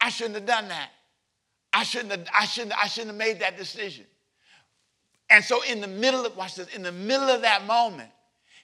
I 0.00 0.10
shouldn't 0.10 0.34
have 0.36 0.46
done 0.46 0.68
that. 0.68 0.90
I 1.72 1.84
shouldn't 1.84 2.10
have, 2.10 2.26
I 2.34 2.44
shouldn't, 2.46 2.74
I 2.76 2.86
shouldn't 2.86 3.10
have 3.10 3.18
made 3.18 3.40
that 3.40 3.56
decision. 3.56 4.06
And 5.28 5.44
so 5.44 5.62
in 5.62 5.80
the 5.80 5.86
middle 5.86 6.26
of, 6.26 6.36
watch 6.36 6.56
this, 6.56 6.68
in 6.74 6.82
the 6.82 6.92
middle 6.92 7.28
of 7.28 7.42
that 7.42 7.64
moment, 7.66 8.10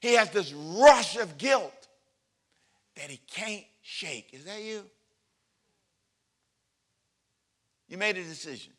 he 0.01 0.15
has 0.15 0.31
this 0.31 0.53
rush 0.53 1.17
of 1.17 1.39
guilt 1.39 1.89
that 2.97 3.09
he 3.09 3.19
can't 3.31 3.65
shake. 3.83 4.31
Is 4.33 4.45
that 4.45 4.63
you? 4.63 4.85
You 7.89 7.99
made 7.99 8.17
a 8.17 8.23
decision. 8.23 8.73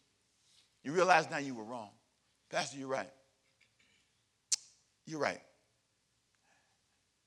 You 0.83 0.91
realize 0.91 1.29
now 1.29 1.37
you 1.37 1.55
were 1.55 1.63
wrong. 1.63 1.89
Pastor, 2.49 2.77
you're 2.77 2.87
right. 2.87 3.09
You're 5.05 5.19
right. 5.19 5.41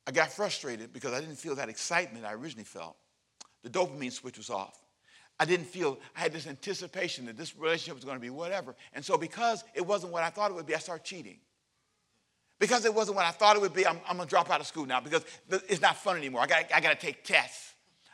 I 0.07 0.13
got 0.13 0.33
frustrated 0.33 0.93
because 0.93 1.13
I 1.13 1.21
didn't 1.21 1.37
feel 1.37 1.55
that 1.57 1.69
excitement 1.69 2.25
I 2.25 2.33
originally 2.33 2.65
felt. 2.65 2.97
The 3.63 3.71
dopamine 3.71 4.13
switch 4.13 4.39
was 4.39 4.51
off. 4.51 4.79
I 5.39 5.47
didn't 5.47 5.67
feel, 5.67 5.99
I 6.17 6.21
had 6.21 6.33
this 6.33 6.47
anticipation 6.47 7.27
that 7.27 7.37
this 7.37 7.57
relationship 7.57 7.95
was 7.95 8.05
going 8.05 8.17
to 8.17 8.21
be 8.21 8.29
whatever. 8.29 8.75
And 8.93 9.03
so, 9.03 9.17
because 9.17 9.65
it 9.75 9.87
wasn't 9.87 10.13
what 10.13 10.23
I 10.23 10.29
thought 10.29 10.51
it 10.51 10.55
would 10.55 10.67
be, 10.67 10.75
I 10.75 10.79
started 10.79 11.05
cheating. 11.05 11.39
Because 12.59 12.85
it 12.85 12.95
wasn't 12.95 13.17
what 13.17 13.25
I 13.25 13.31
thought 13.31 13.57
it 13.57 13.63
would 13.63 13.73
be, 13.73 13.87
I'm, 13.87 13.99
I'm 14.07 14.17
going 14.17 14.29
to 14.29 14.31
drop 14.31 14.51
out 14.51 14.61
of 14.61 14.67
school 14.67 14.85
now 14.85 15.01
because 15.01 15.25
it's 15.49 15.81
not 15.81 15.97
fun 15.97 16.19
anymore. 16.19 16.43
I 16.43 16.47
got, 16.47 16.65
I 16.75 16.81
got 16.81 16.91
to 17.01 17.07
take 17.07 17.25
tests. 17.25 17.70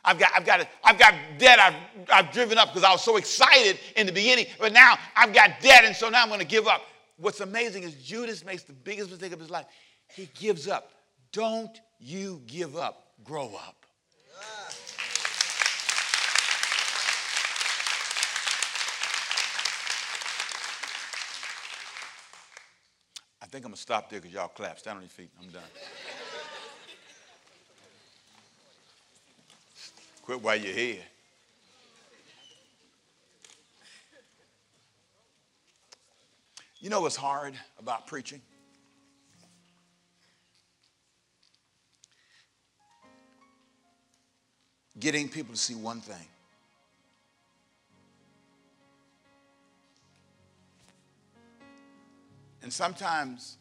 I've 0.07 0.17
got, 0.17 0.31
I've 0.33 0.45
got, 0.45 0.67
I've 0.85 0.97
got 0.97 1.13
debt 1.37 1.59
I've, 1.59 1.75
I've 2.11 2.31
driven 2.31 2.57
up 2.57 2.69
because 2.69 2.85
I 2.85 2.91
was 2.91 3.03
so 3.03 3.17
excited 3.17 3.77
in 3.97 4.07
the 4.07 4.13
beginning, 4.13 4.45
but 4.57 4.71
now 4.71 4.95
I've 5.17 5.33
got 5.33 5.59
debt, 5.59 5.83
and 5.83 5.93
so 5.93 6.07
now 6.07 6.23
I'm 6.23 6.29
going 6.29 6.39
to 6.39 6.45
give 6.45 6.65
up. 6.65 6.81
What's 7.17 7.41
amazing 7.41 7.83
is 7.83 7.93
Judas 7.95 8.45
makes 8.45 8.63
the 8.63 8.71
biggest 8.71 9.09
mistake 9.11 9.33
of 9.33 9.39
his 9.39 9.49
life. 9.49 9.65
He 10.07 10.29
gives 10.39 10.69
up. 10.69 10.91
Don't 11.33 11.77
you 11.99 12.41
give 12.47 12.77
up, 12.77 13.11
grow 13.25 13.53
up. 13.53 13.85
I 23.41 23.45
think 23.49 23.65
I'm 23.65 23.71
going 23.71 23.75
to 23.75 23.81
stop 23.81 24.09
there 24.09 24.21
because 24.21 24.33
y'all 24.33 24.47
clap. 24.47 24.79
Stand 24.79 24.97
on 24.97 25.03
your 25.03 25.09
feet. 25.09 25.31
I'm 25.41 25.49
done. 25.49 25.63
Quit 30.27 30.41
while 30.41 30.57
you're 30.57 30.73
here. 30.73 31.01
You 36.81 36.89
know 36.89 36.99
what's 36.99 37.15
hard 37.15 37.53
about 37.79 38.07
preaching? 38.07 38.41
Getting 44.99 45.29
people 45.29 45.53
to 45.53 45.57
see 45.57 45.75
one 45.75 46.01
thing. 46.01 46.27
And 52.61 52.73
sometimes 52.73 53.55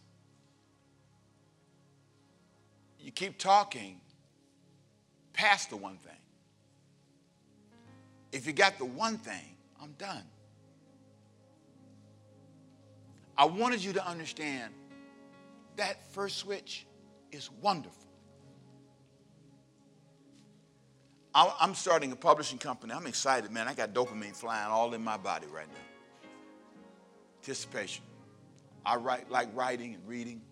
you 2.99 3.13
keep 3.13 3.39
talking 3.39 4.01
past 5.33 5.71
the 5.71 5.77
one 5.77 5.99
thing. 5.99 6.17
If 8.37 8.46
you 8.46 8.53
got 8.53 8.77
the 8.77 8.85
one 8.85 9.16
thing, 9.16 9.57
I'm 9.83 9.92
done. 9.92 10.22
I 13.38 13.46
wanted 13.46 13.83
you 13.83 13.94
to 13.94 14.07
understand 14.07 14.75
that 15.77 16.12
first 16.12 16.37
switch 16.37 16.87
is 17.33 17.51
wonderful. 17.62 18.11
I'm 21.35 21.75
starting 21.75 22.12
a 22.12 22.16
publishing 22.16 22.59
company. 22.59 22.92
I'm 22.92 23.07
excited, 23.07 23.51
man. 23.51 23.68
I 23.68 23.75
got 23.75 23.94
dopamine 23.94 24.37
flying 24.37 24.70
all 24.70 24.92
in 24.92 25.03
my 25.03 25.16
body 25.16 25.46
right 25.46 25.68
now. 25.68 26.29
Anticipation. 27.40 28.05
I 28.85 28.96
write 28.96 29.31
like 29.31 29.49
writing 29.55 29.94
and 29.94 30.07
reading. 30.07 30.42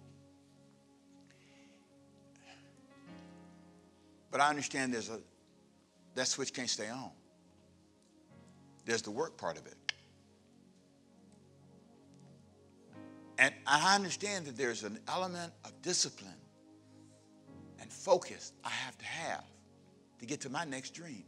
But 4.30 4.40
I 4.40 4.48
understand 4.48 4.94
there's 4.94 5.10
a 5.10 5.20
that 6.14 6.28
switch 6.28 6.54
can't 6.54 6.70
stay 6.70 6.88
on. 6.88 7.10
There's 8.84 9.02
the 9.02 9.10
work 9.10 9.36
part 9.36 9.58
of 9.58 9.66
it. 9.66 9.76
And 13.38 13.52
I 13.66 13.94
understand 13.94 14.46
that 14.46 14.56
there's 14.56 14.84
an 14.84 14.98
element 15.08 15.52
of 15.64 15.82
discipline 15.82 16.32
and 17.80 17.90
focus 17.92 18.52
I 18.64 18.70
have 18.70 18.96
to 18.98 19.04
have 19.04 19.44
to 20.20 20.26
get 20.26 20.40
to 20.42 20.50
my 20.50 20.64
next 20.64 20.90
dream. 20.90 21.24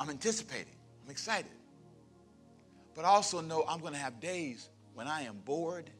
I'm 0.00 0.10
anticipating, 0.10 0.74
I'm 1.04 1.10
excited. 1.10 1.50
But 2.94 3.04
I 3.04 3.08
also 3.08 3.40
know 3.40 3.64
I'm 3.68 3.80
going 3.80 3.92
to 3.92 3.98
have 3.98 4.20
days 4.20 4.70
when 4.94 5.06
I 5.06 5.22
am 5.22 5.38
bored, 5.44 5.90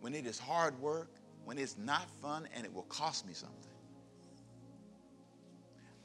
when 0.00 0.14
it 0.14 0.26
is 0.26 0.38
hard 0.38 0.78
work, 0.80 1.10
when 1.44 1.56
it's 1.58 1.78
not 1.78 2.10
fun, 2.20 2.48
and 2.54 2.64
it 2.64 2.74
will 2.74 2.82
cost 2.84 3.26
me 3.26 3.32
something. 3.32 3.56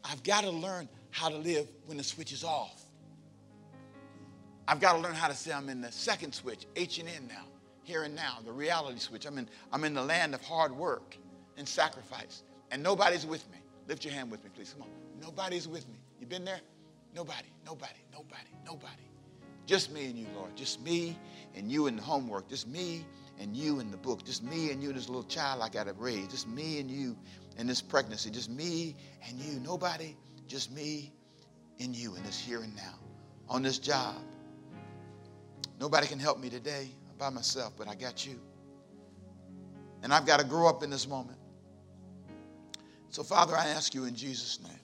I've 0.04 0.24
got 0.24 0.44
to 0.44 0.52
learn 0.52 0.88
how 1.16 1.30
to 1.30 1.38
live 1.38 1.66
when 1.86 1.96
the 1.96 2.04
switch 2.04 2.34
is 2.34 2.44
off. 2.44 2.84
I've 4.68 4.82
got 4.82 4.94
to 4.94 5.00
learn 5.00 5.14
how 5.14 5.30
to 5.30 5.34
say 5.34 5.54
I'm 5.54 5.70
in 5.70 5.80
the 5.80 5.92
second 5.92 6.34
switch, 6.34 6.66
H 6.76 7.00
and 7.00 7.08
N 7.08 7.26
now, 7.30 7.46
here 7.84 8.04
and 8.04 8.14
now, 8.14 8.40
the 8.44 8.52
reality 8.52 9.00
switch. 9.00 9.26
I'm 9.26 9.38
in, 9.38 9.48
I'm 9.72 9.86
in 9.86 9.94
the 9.94 10.04
land 10.04 10.34
of 10.34 10.44
hard 10.44 10.76
work 10.76 11.16
and 11.58 11.66
sacrifice, 11.66 12.44
and 12.70 12.84
nobody's 12.84 13.26
with 13.26 13.50
me. 13.50 13.60
Lift 13.88 14.04
your 14.04 14.14
hand 14.14 14.30
with 14.30 14.44
me, 14.44 14.50
please. 14.54 14.74
Come 14.74 14.82
on. 14.82 14.90
Nobody's 15.22 15.70
with 15.70 15.88
me. 15.88 15.96
You 16.20 16.28
been 16.28 16.44
there? 16.44 16.60
Nobody, 17.16 17.48
nobody, 17.66 18.02
nobody, 18.12 18.50
nobody. 18.66 19.04
Just 19.66 19.94
me 19.94 20.08
and 20.08 20.20
you, 20.20 20.28
Lord. 20.36 20.54
Just 20.58 20.82
me 20.82 21.18
and 21.56 21.72
you 21.72 21.88
and 21.88 21.98
the 21.98 22.04
homework. 22.04 22.50
Just 22.50 22.68
me 22.68 23.06
and 23.40 23.56
you 23.56 23.80
and 23.80 23.90
the 23.94 23.98
book. 23.98 24.26
Just 24.26 24.44
me 24.44 24.72
and 24.72 24.84
you 24.84 24.90
and 24.90 24.98
this 24.98 25.08
little 25.08 25.24
child 25.24 25.62
I 25.62 25.70
got 25.70 25.88
to 25.88 25.94
raise. 25.94 26.28
Just 26.28 26.50
me 26.50 26.80
and 26.80 26.92
you 26.92 27.16
and 27.58 27.70
this 27.70 27.82
pregnancy. 27.82 28.30
Just 28.30 28.50
me 28.50 28.98
and 29.30 29.40
you. 29.40 29.62
Nobody, 29.62 30.18
just 30.48 30.72
me 30.72 31.12
and 31.80 31.96
you 31.96 32.16
in 32.16 32.24
this 32.24 32.40
here 32.40 32.62
and 32.62 32.76
now. 32.76 32.96
On 33.50 33.62
this 33.62 33.80
job. 33.80 34.16
Nobody 35.80 36.08
can 36.08 36.20
help 36.20 36.40
me 36.40 36.50
today 36.50 36.90
by 37.18 37.30
myself, 37.30 37.74
but 37.78 37.88
I 37.88 37.96
got 37.96 38.26
you. 38.26 38.40
And 40.04 40.14
I've 40.14 40.26
got 40.26 40.40
to 40.40 40.46
grow 40.46 40.68
up 40.68 40.84
in 40.84 40.90
this 40.90 41.08
moment. 41.08 41.38
So, 43.10 43.24
Father, 43.24 43.56
I 43.56 43.68
ask 43.68 43.94
you 43.94 44.06
in 44.06 44.16
Jesus' 44.16 44.60
name, 44.62 44.80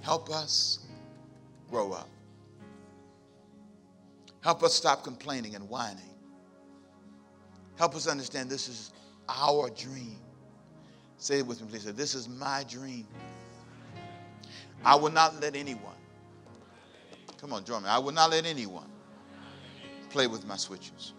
help 0.00 0.30
us 0.30 0.86
grow 1.68 1.92
up. 1.92 2.08
Help 4.42 4.62
us 4.62 4.74
stop 4.74 5.04
complaining 5.04 5.54
and 5.54 5.68
whining. 5.68 6.02
Help 7.76 7.94
us 7.94 8.06
understand 8.06 8.48
this 8.48 8.68
is 8.68 8.92
our 9.28 9.70
dream. 9.70 10.18
Say 11.18 11.38
it 11.38 11.46
with 11.46 11.60
me, 11.60 11.68
please. 11.68 11.84
This 11.84 12.14
is 12.14 12.28
my 12.28 12.64
dream. 12.68 13.06
I 14.84 14.94
will 14.94 15.12
not 15.12 15.40
let 15.40 15.56
anyone, 15.56 15.94
come 17.40 17.52
on, 17.52 17.64
join 17.64 17.82
me. 17.82 17.88
I 17.88 17.98
will 17.98 18.12
not 18.12 18.30
let 18.30 18.46
anyone 18.46 18.88
play 20.10 20.26
with 20.26 20.46
my 20.46 20.56
switches. 20.56 21.12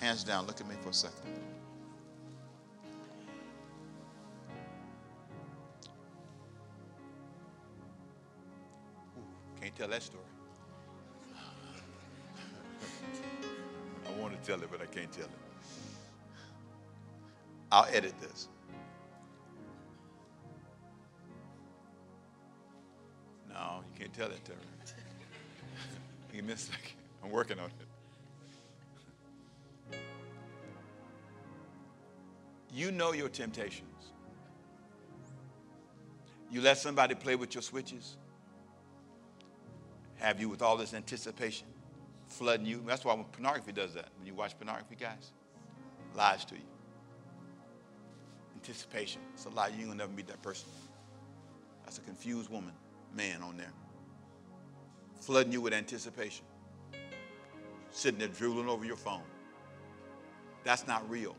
Hands 0.00 0.24
down, 0.24 0.46
look 0.46 0.60
at 0.60 0.68
me 0.68 0.74
for 0.82 0.88
a 0.90 0.94
second. 0.94 1.18
Ooh, 9.18 9.60
can't 9.60 9.76
tell 9.76 9.88
that 9.88 10.02
story. 10.02 10.24
I 14.06 14.20
want 14.20 14.40
to 14.40 14.48
tell 14.48 14.62
it, 14.62 14.70
but 14.70 14.80
I 14.80 14.86
can't 14.86 15.12
tell 15.12 15.26
it. 15.26 15.30
I'll 17.70 17.86
edit 17.92 18.18
this. 18.20 18.48
Can't 24.00 24.12
tell 24.14 24.30
that 24.30 24.42
to 24.46 24.52
her. 24.52 24.58
you 26.34 26.42
missed 26.42 26.68
second. 26.68 26.92
I'm 27.22 27.30
working 27.30 27.58
on 27.58 27.66
it. 27.66 27.72
You 32.72 32.92
know 32.92 33.12
your 33.12 33.28
temptations. 33.28 33.84
You 36.50 36.62
let 36.62 36.78
somebody 36.78 37.14
play 37.14 37.36
with 37.36 37.54
your 37.54 37.60
switches, 37.62 38.16
have 40.16 40.40
you 40.40 40.48
with 40.48 40.62
all 40.62 40.78
this 40.78 40.94
anticipation, 40.94 41.66
flooding 42.26 42.64
you. 42.64 42.82
That's 42.86 43.04
why 43.04 43.12
when 43.14 43.24
pornography 43.24 43.72
does 43.72 43.92
that. 43.94 44.08
When 44.16 44.26
you 44.26 44.32
watch 44.34 44.56
pornography, 44.56 44.96
guys, 44.98 45.32
lies 46.16 46.46
to 46.46 46.54
you. 46.54 46.62
Anticipation. 48.56 49.20
It's 49.34 49.44
a 49.44 49.50
lie. 49.50 49.68
You're 49.68 49.88
gonna 49.88 49.98
never 49.98 50.12
meet 50.12 50.28
that 50.28 50.40
person. 50.42 50.70
That's 51.84 51.98
a 51.98 52.02
confused 52.02 52.48
woman, 52.50 52.72
man 53.14 53.42
on 53.42 53.58
there. 53.58 53.72
Flooding 55.20 55.52
you 55.52 55.60
with 55.60 55.72
anticipation. 55.72 56.44
Sitting 57.90 58.18
there 58.18 58.28
drooling 58.28 58.68
over 58.68 58.84
your 58.84 58.96
phone. 58.96 59.22
That's 60.64 60.86
not 60.86 61.08
real. 61.10 61.36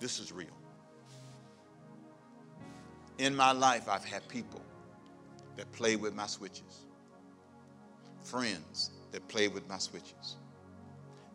This 0.00 0.18
is 0.18 0.32
real. 0.32 0.48
In 3.18 3.36
my 3.36 3.52
life, 3.52 3.88
I've 3.88 4.04
had 4.04 4.26
people 4.28 4.60
that 5.56 5.70
played 5.72 6.00
with 6.00 6.14
my 6.14 6.26
switches, 6.26 6.86
friends 8.22 8.90
that 9.12 9.26
played 9.28 9.54
with 9.54 9.68
my 9.68 9.78
switches, 9.78 10.36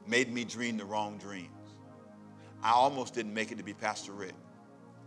made 0.05 0.33
me 0.33 0.43
dream 0.43 0.77
the 0.77 0.85
wrong 0.85 1.17
dreams. 1.17 1.49
I 2.61 2.71
almost 2.71 3.13
didn't 3.13 3.33
make 3.33 3.51
it 3.51 3.57
to 3.59 3.63
be 3.63 3.73
Pastor 3.73 4.11
Rick 4.11 4.33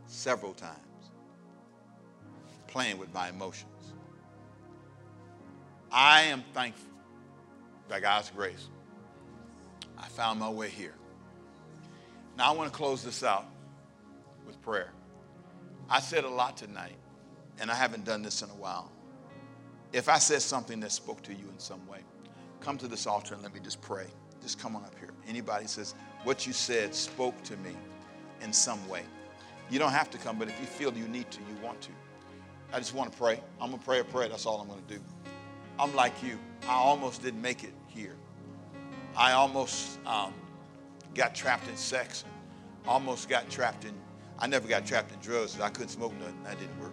several 0.07 0.55
times, 0.55 1.11
playing 2.69 2.97
with 2.97 3.13
my 3.13 3.29
emotions. 3.29 3.67
I 5.93 6.23
am 6.23 6.43
thankful 6.55 6.89
by 7.89 8.01
God's 8.01 8.31
grace. 8.31 8.69
I 9.99 10.09
found 10.09 10.41
my 10.41 10.49
way 10.49 10.71
here. 10.71 10.95
Now 12.39 12.53
I 12.53 12.57
want 12.57 12.73
to 12.73 12.77
close 12.77 13.05
this 13.05 13.23
out 13.23 13.45
with 14.47 14.61
prayer. 14.63 14.91
I 15.91 16.01
said 16.01 16.25
a 16.25 16.29
lot 16.29 16.57
tonight, 16.57 16.97
and 17.61 17.71
I 17.71 17.75
haven't 17.75 18.07
done 18.07 18.23
this 18.23 18.41
in 18.41 18.49
a 18.49 18.55
while. 18.55 18.91
If 19.93 20.09
I 20.09 20.17
said 20.17 20.41
something 20.41 20.81
that 20.81 20.93
spoke 20.93 21.23
to 21.25 21.33
you 21.33 21.45
in 21.53 21.59
some 21.59 21.87
way, 21.87 21.99
come 22.61 22.79
to 22.79 22.89
this 22.89 23.07
altar 23.07 23.35
and 23.35 23.43
let 23.43 23.53
me 23.53 23.61
just 23.63 23.83
pray. 23.83 24.07
Just 24.41 24.59
come 24.59 24.75
on 24.75 24.85
up 24.85 24.99
here. 24.99 25.11
Anybody 25.29 25.67
says, 25.67 25.95
what 26.25 26.47
you 26.47 26.55
said 26.55 26.95
spoke 26.95 27.41
to 27.45 27.57
me 27.59 27.77
in 28.41 28.53
some 28.53 28.89
way. 28.89 29.03
You 29.71 29.79
don't 29.79 29.93
have 29.93 30.11
to 30.11 30.19
come, 30.19 30.39
but 30.39 30.49
if 30.49 30.59
you 30.59 30.67
feel 30.67 30.93
you 30.95 31.07
need 31.07 31.31
to, 31.31 31.41
you 31.41 31.63
want 31.63 31.83
to. 31.83 31.91
I 32.73 32.79
just 32.79 32.95
want 32.95 33.13
to 33.13 33.19
pray. 33.19 33.41
I'm 33.61 33.69
going 33.69 33.79
to 33.79 33.85
pray 33.85 34.01
a 34.01 34.05
prayer. 34.05 34.31
That's 34.31 34.47
all 34.47 34.59
I'm 34.59 34.69
going 34.69 34.83
to 34.87 34.95
do. 34.95 35.01
I'm 35.79 35.95
like 35.95 36.23
you. 36.23 36.39
I 36.69 36.75
almost 36.75 37.23
didn't 37.23 37.43
make 37.43 37.65
it 37.65 37.73
here. 37.87 38.17
I 39.17 39.33
almost 39.33 39.99
um, 40.07 40.33
got 41.15 41.35
trapped 41.35 41.69
in 41.69 41.77
sex. 41.77 42.25
Almost 42.87 43.29
got 43.29 43.49
trapped 43.49 43.85
in, 43.85 43.95
I 44.39 44.47
never 44.49 44.67
got 44.67 44.85
trapped 44.85 45.13
in 45.13 45.19
drugs. 45.21 45.59
I 45.61 45.69
couldn't 45.69 45.91
smoke 45.91 46.13
nothing. 46.19 46.43
That 46.43 46.59
didn't 46.59 46.81
work. 46.81 46.93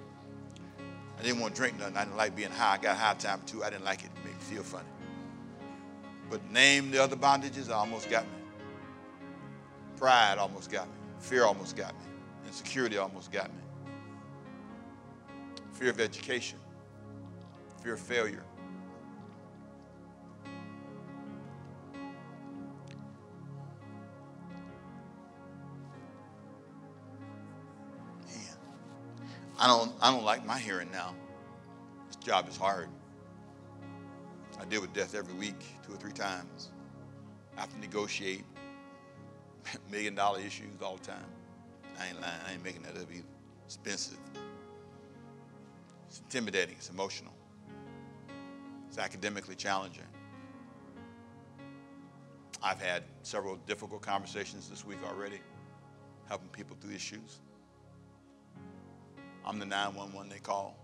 I 1.18 1.24
didn't 1.24 1.40
want 1.40 1.56
to 1.56 1.62
drink 1.62 1.80
nothing. 1.80 1.98
I 1.98 2.06
didn't 2.06 2.18
like 2.18 2.36
being 2.36 2.52
high. 2.52 2.76
I 2.76 2.78
got 2.78 2.96
high 2.96 3.16
time 3.16 3.42
too. 3.46 3.64
I 3.64 3.70
didn't 3.70 3.86
like 3.86 4.04
it. 4.04 4.12
It 4.16 4.26
made 4.26 4.36
me 4.36 4.42
feel 4.42 4.64
funny. 4.64 4.88
But 6.30 6.48
name 6.52 6.92
the 6.92 7.02
other 7.02 7.16
bondages, 7.16 7.70
I 7.70 7.74
almost 7.74 8.10
got 8.10 8.24
me. 8.24 8.38
Pride 9.98 10.38
almost 10.38 10.72
got 10.72 10.88
me. 10.88 10.94
Fear 11.20 11.46
almost 11.46 11.76
got 11.76 11.94
me. 11.94 12.06
Insecurity 12.48 12.98
almost 12.98 13.32
got 13.32 13.50
me. 13.50 13.62
Fear 15.74 15.90
of 15.90 16.00
education. 16.00 16.60
Fear 17.82 17.94
of 17.94 18.00
failure. 18.00 18.44
I 29.60 29.68
don't, 29.68 29.92
I 30.02 30.10
don't 30.10 30.24
like 30.24 30.46
my 30.46 30.58
hearing 30.58 30.90
now. 30.90 31.14
This 32.08 32.16
job 32.16 32.48
is 32.48 32.56
hard. 32.56 32.88
I 34.58 34.64
deal 34.64 34.80
with 34.80 34.94
death 34.94 35.16
every 35.16 35.34
week, 35.34 35.60
two 35.86 35.94
or 35.94 35.98
three 35.98 36.14
times. 36.14 36.70
I 37.58 37.60
have 37.60 37.74
to 37.74 37.80
negotiate 37.80 38.46
million 39.92 40.16
dollar 40.16 40.40
issues 40.40 40.82
all 40.82 40.96
the 40.96 41.08
time. 41.08 41.26
I 42.00 42.08
ain't 42.08 42.22
lying. 42.22 42.40
I 42.48 42.54
ain't 42.54 42.64
making 42.64 42.84
that 42.84 42.96
up 42.96 43.12
either. 43.12 43.26
Expensive. 43.66 44.18
It's 46.08 46.20
intimidating. 46.20 46.76
It's 46.78 46.90
emotional. 46.90 47.34
It's 48.88 48.98
academically 48.98 49.56
challenging. 49.56 50.04
I've 52.64 52.82
had 52.82 53.04
several 53.24 53.58
difficult 53.68 54.02
conversations 54.02 54.70
this 54.70 54.86
week 54.86 55.00
already, 55.06 55.42
helping 56.30 56.48
people 56.50 56.78
through 56.80 56.96
issues. 56.96 57.42
I'm 59.50 59.58
the 59.58 59.66
911 59.66 60.30
they 60.30 60.38
call. 60.38 60.78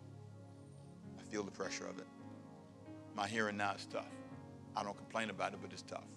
I 1.20 1.22
feel 1.32 1.44
the 1.44 1.52
pressure 1.52 1.86
of 1.86 2.00
it. 2.00 2.08
My 3.16 3.28
hearing 3.28 3.58
now 3.58 3.74
is 3.76 3.86
tough. 3.86 4.10
I 4.76 4.82
don't 4.82 4.98
complain 4.98 5.30
about 5.30 5.54
it, 5.54 5.60
but 5.62 5.72
it's 5.72 5.84
tough. 5.84 6.08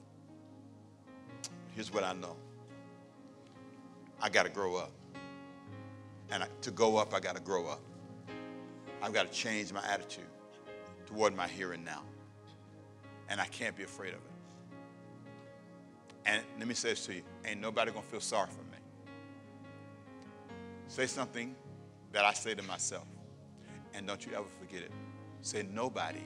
Here's 1.75 1.93
what 1.93 2.05
I 2.05 2.15
know 2.15 2.37
I 4.23 4.31
got 4.31 4.45
to 4.45 4.49
grow 4.49 4.77
up. 4.77 4.91
And 6.31 6.43
I, 6.43 6.47
to 6.63 6.71
go 6.71 6.97
up, 6.97 7.13
I 7.13 7.21
got 7.21 7.37
to 7.37 7.43
grow 7.43 7.67
up. 7.67 7.83
I've 9.03 9.13
got 9.13 9.31
to 9.31 9.39
change 9.39 9.71
my 9.71 9.87
attitude 9.87 10.25
toward 11.05 11.37
my 11.37 11.49
here 11.49 11.73
and 11.73 11.85
now. 11.85 12.01
And 13.29 13.43
I 13.43 13.47
can't 13.47 13.77
be 13.77 13.83
afraid 13.83 14.15
of 14.15 14.21
it. 14.21 14.33
And 16.25 16.43
let 16.59 16.67
me 16.67 16.73
say 16.73 16.91
this 16.91 17.05
to 17.07 17.15
you 17.15 17.23
ain't 17.45 17.61
nobody 17.61 17.93
to 17.93 18.01
feel 18.01 18.21
sorry 18.21 18.49
for 18.49 18.63
me. 18.73 18.79
Say 20.87 21.07
something 21.07 21.55
that 22.12 22.25
I 22.25 22.33
say 22.33 22.55
to 22.55 22.62
myself. 22.62 23.07
And 23.94 24.07
don't 24.07 24.25
you 24.25 24.33
ever 24.33 24.47
forget 24.61 24.83
it. 24.83 24.92
Say, 25.42 25.66
nobody 25.73 26.25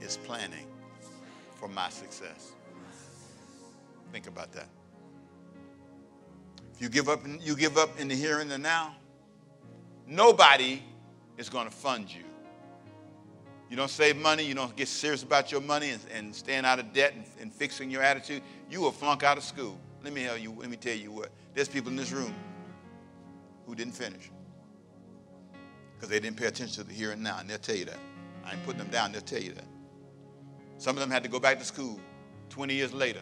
is 0.00 0.16
planning 0.16 0.66
for 1.54 1.68
my 1.68 1.88
success. 1.90 2.52
Think 4.12 4.26
about 4.26 4.52
that. 4.52 4.68
If 6.74 6.80
you 6.80 6.88
give 6.88 7.08
up, 7.08 7.20
you 7.40 7.54
give 7.54 7.76
up 7.76 8.00
in 8.00 8.08
the 8.08 8.14
here 8.14 8.40
and 8.40 8.50
the 8.50 8.58
now, 8.58 8.96
nobody 10.06 10.82
is 11.36 11.48
going 11.48 11.68
to 11.68 11.74
fund 11.74 12.12
you. 12.12 12.24
You 13.68 13.76
don't 13.76 13.90
save 13.90 14.16
money, 14.16 14.42
you 14.42 14.54
don't 14.54 14.74
get 14.74 14.88
serious 14.88 15.22
about 15.22 15.52
your 15.52 15.60
money 15.60 15.90
and, 15.90 16.00
and 16.12 16.34
staying 16.34 16.64
out 16.64 16.80
of 16.80 16.92
debt 16.92 17.12
and, 17.14 17.24
and 17.40 17.52
fixing 17.52 17.88
your 17.90 18.02
attitude, 18.02 18.42
you 18.68 18.80
will 18.80 18.90
flunk 18.90 19.22
out 19.22 19.38
of 19.38 19.44
school. 19.44 19.78
Let 20.02 20.12
me 20.12 20.24
tell 20.24 20.38
you, 20.38 20.56
let 20.58 20.68
me 20.68 20.76
tell 20.76 20.96
you 20.96 21.12
what. 21.12 21.30
There's 21.54 21.68
people 21.68 21.90
in 21.90 21.96
this 21.96 22.10
room 22.10 22.34
who 23.66 23.76
didn't 23.76 23.94
finish 23.94 24.30
because 26.00 26.08
they 26.08 26.18
didn't 26.18 26.38
pay 26.38 26.46
attention 26.46 26.82
to 26.82 26.88
the 26.88 26.94
here 26.94 27.10
and 27.10 27.22
now, 27.22 27.36
and 27.40 27.50
they'll 27.50 27.58
tell 27.58 27.76
you 27.76 27.84
that. 27.84 27.98
I 28.42 28.52
ain't 28.52 28.64
putting 28.64 28.78
them 28.78 28.88
down, 28.88 29.12
they'll 29.12 29.20
tell 29.20 29.42
you 29.42 29.52
that. 29.52 29.66
Some 30.78 30.96
of 30.96 31.00
them 31.00 31.10
had 31.10 31.22
to 31.24 31.28
go 31.28 31.38
back 31.38 31.58
to 31.58 31.64
school 31.64 32.00
20 32.48 32.72
years 32.72 32.94
later 32.94 33.20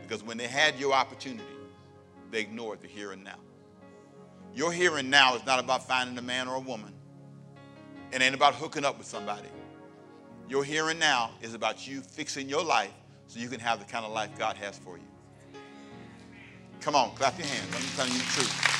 because 0.00 0.24
when 0.24 0.38
they 0.38 0.46
had 0.46 0.78
your 0.78 0.94
opportunity, 0.94 1.44
they 2.30 2.40
ignored 2.40 2.80
the 2.80 2.88
here 2.88 3.12
and 3.12 3.22
now. 3.22 3.36
Your 4.54 4.72
here 4.72 4.96
and 4.96 5.10
now 5.10 5.34
is 5.36 5.44
not 5.44 5.58
about 5.58 5.86
finding 5.86 6.16
a 6.16 6.22
man 6.22 6.48
or 6.48 6.54
a 6.54 6.60
woman. 6.60 6.94
It 8.10 8.22
ain't 8.22 8.34
about 8.34 8.54
hooking 8.54 8.86
up 8.86 8.96
with 8.96 9.06
somebody. 9.06 9.48
Your 10.48 10.64
here 10.64 10.88
and 10.88 10.98
now 10.98 11.32
is 11.42 11.52
about 11.52 11.86
you 11.86 12.00
fixing 12.00 12.48
your 12.48 12.64
life 12.64 12.92
so 13.26 13.38
you 13.38 13.48
can 13.48 13.60
have 13.60 13.80
the 13.80 13.84
kind 13.84 14.06
of 14.06 14.12
life 14.12 14.30
God 14.38 14.56
has 14.56 14.78
for 14.78 14.96
you. 14.96 15.04
Come 16.80 16.94
on, 16.94 17.14
clap 17.16 17.36
your 17.36 17.46
hands. 17.46 17.68
I'm 17.74 17.96
telling 17.96 18.12
you 18.12 18.18
the 18.18 18.24
truth. 18.24 18.73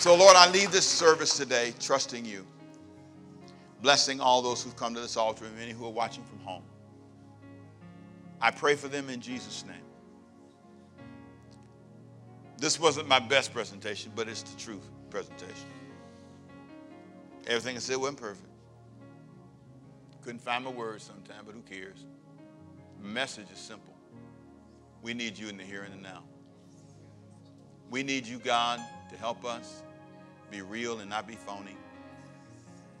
So, 0.00 0.14
Lord, 0.14 0.34
I 0.34 0.50
leave 0.50 0.72
this 0.72 0.86
service 0.86 1.36
today 1.36 1.74
trusting 1.78 2.24
you, 2.24 2.46
blessing 3.82 4.18
all 4.18 4.40
those 4.40 4.64
who've 4.64 4.74
come 4.74 4.94
to 4.94 5.00
this 5.00 5.14
altar 5.14 5.44
and 5.44 5.54
many 5.58 5.72
who 5.72 5.84
are 5.84 5.92
watching 5.92 6.24
from 6.24 6.38
home. 6.38 6.62
I 8.40 8.50
pray 8.50 8.76
for 8.76 8.88
them 8.88 9.10
in 9.10 9.20
Jesus' 9.20 9.62
name. 9.66 9.84
This 12.56 12.80
wasn't 12.80 13.08
my 13.08 13.18
best 13.18 13.52
presentation, 13.52 14.10
but 14.16 14.26
it's 14.26 14.42
the 14.42 14.58
truth 14.58 14.88
presentation. 15.10 15.68
Everything 17.46 17.76
I 17.76 17.80
said 17.80 17.98
wasn't 17.98 18.20
perfect. 18.20 18.48
Couldn't 20.22 20.40
find 20.40 20.64
my 20.64 20.70
words 20.70 21.04
sometimes, 21.04 21.42
but 21.44 21.54
who 21.54 21.60
cares? 21.60 22.06
The 23.02 23.06
message 23.06 23.50
is 23.52 23.58
simple. 23.58 23.94
We 25.02 25.12
need 25.12 25.36
you 25.36 25.48
in 25.50 25.58
the 25.58 25.64
here 25.64 25.82
and 25.82 25.92
the 25.92 25.98
now. 25.98 26.22
We 27.90 28.02
need 28.02 28.26
you, 28.26 28.38
God, 28.38 28.80
to 29.10 29.16
help 29.18 29.44
us 29.44 29.82
be 30.50 30.62
real 30.62 31.00
and 31.00 31.08
not 31.08 31.26
be 31.26 31.34
phony. 31.34 31.76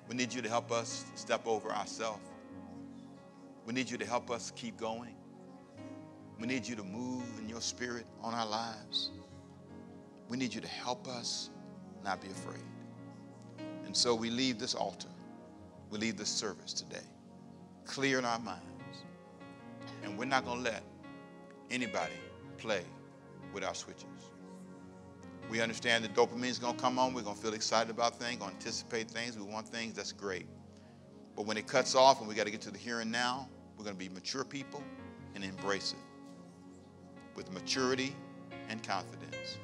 We 0.08 0.14
need 0.14 0.32
you 0.32 0.42
to 0.42 0.48
help 0.48 0.72
us 0.72 1.04
step 1.14 1.46
over 1.46 1.70
ourselves. 1.70 2.20
We 3.66 3.72
need 3.72 3.90
you 3.90 3.98
to 3.98 4.06
help 4.06 4.30
us 4.30 4.52
keep 4.56 4.76
going. 4.76 5.14
We 6.38 6.46
need 6.46 6.66
you 6.66 6.74
to 6.76 6.82
move 6.82 7.24
in 7.38 7.48
your 7.48 7.60
spirit 7.60 8.06
on 8.22 8.34
our 8.34 8.46
lives. 8.46 9.10
We 10.28 10.36
need 10.36 10.54
you 10.54 10.60
to 10.60 10.68
help 10.68 11.06
us 11.06 11.50
not 12.02 12.20
be 12.20 12.28
afraid. 12.28 12.64
And 13.84 13.96
so 13.96 14.14
we 14.14 14.30
leave 14.30 14.58
this 14.58 14.74
altar, 14.74 15.08
we 15.90 15.98
leave 15.98 16.16
this 16.16 16.28
service 16.28 16.72
today, 16.72 17.04
clear 17.84 18.18
in 18.18 18.24
our 18.24 18.38
minds. 18.38 18.64
And 20.02 20.16
we're 20.16 20.24
not 20.24 20.44
going 20.44 20.58
to 20.58 20.70
let 20.70 20.82
anybody 21.70 22.14
play 22.56 22.84
with 23.52 23.64
our 23.64 23.74
switches. 23.74 24.29
We 25.50 25.60
understand 25.60 26.04
that 26.04 26.14
dopamine 26.14 26.48
is 26.48 26.60
going 26.60 26.76
to 26.76 26.80
come 26.80 26.96
on. 26.98 27.12
We're 27.12 27.22
going 27.22 27.34
to 27.34 27.42
feel 27.42 27.54
excited 27.54 27.90
about 27.90 28.16
things, 28.20 28.38
going 28.38 28.52
to 28.52 28.56
anticipate 28.56 29.10
things. 29.10 29.36
We 29.36 29.42
want 29.42 29.66
things. 29.66 29.94
That's 29.94 30.12
great. 30.12 30.46
But 31.34 31.44
when 31.44 31.56
it 31.56 31.66
cuts 31.66 31.96
off 31.96 32.20
and 32.20 32.28
we 32.28 32.36
got 32.36 32.44
to 32.44 32.52
get 32.52 32.60
to 32.62 32.70
the 32.70 32.78
here 32.78 33.00
and 33.00 33.10
now, 33.10 33.48
we're 33.76 33.82
going 33.82 33.96
to 33.96 33.98
be 33.98 34.08
mature 34.08 34.44
people 34.44 34.82
and 35.34 35.42
embrace 35.42 35.92
it 35.92 35.98
with 37.34 37.52
maturity 37.52 38.14
and 38.68 38.80
confidence. 38.82 39.58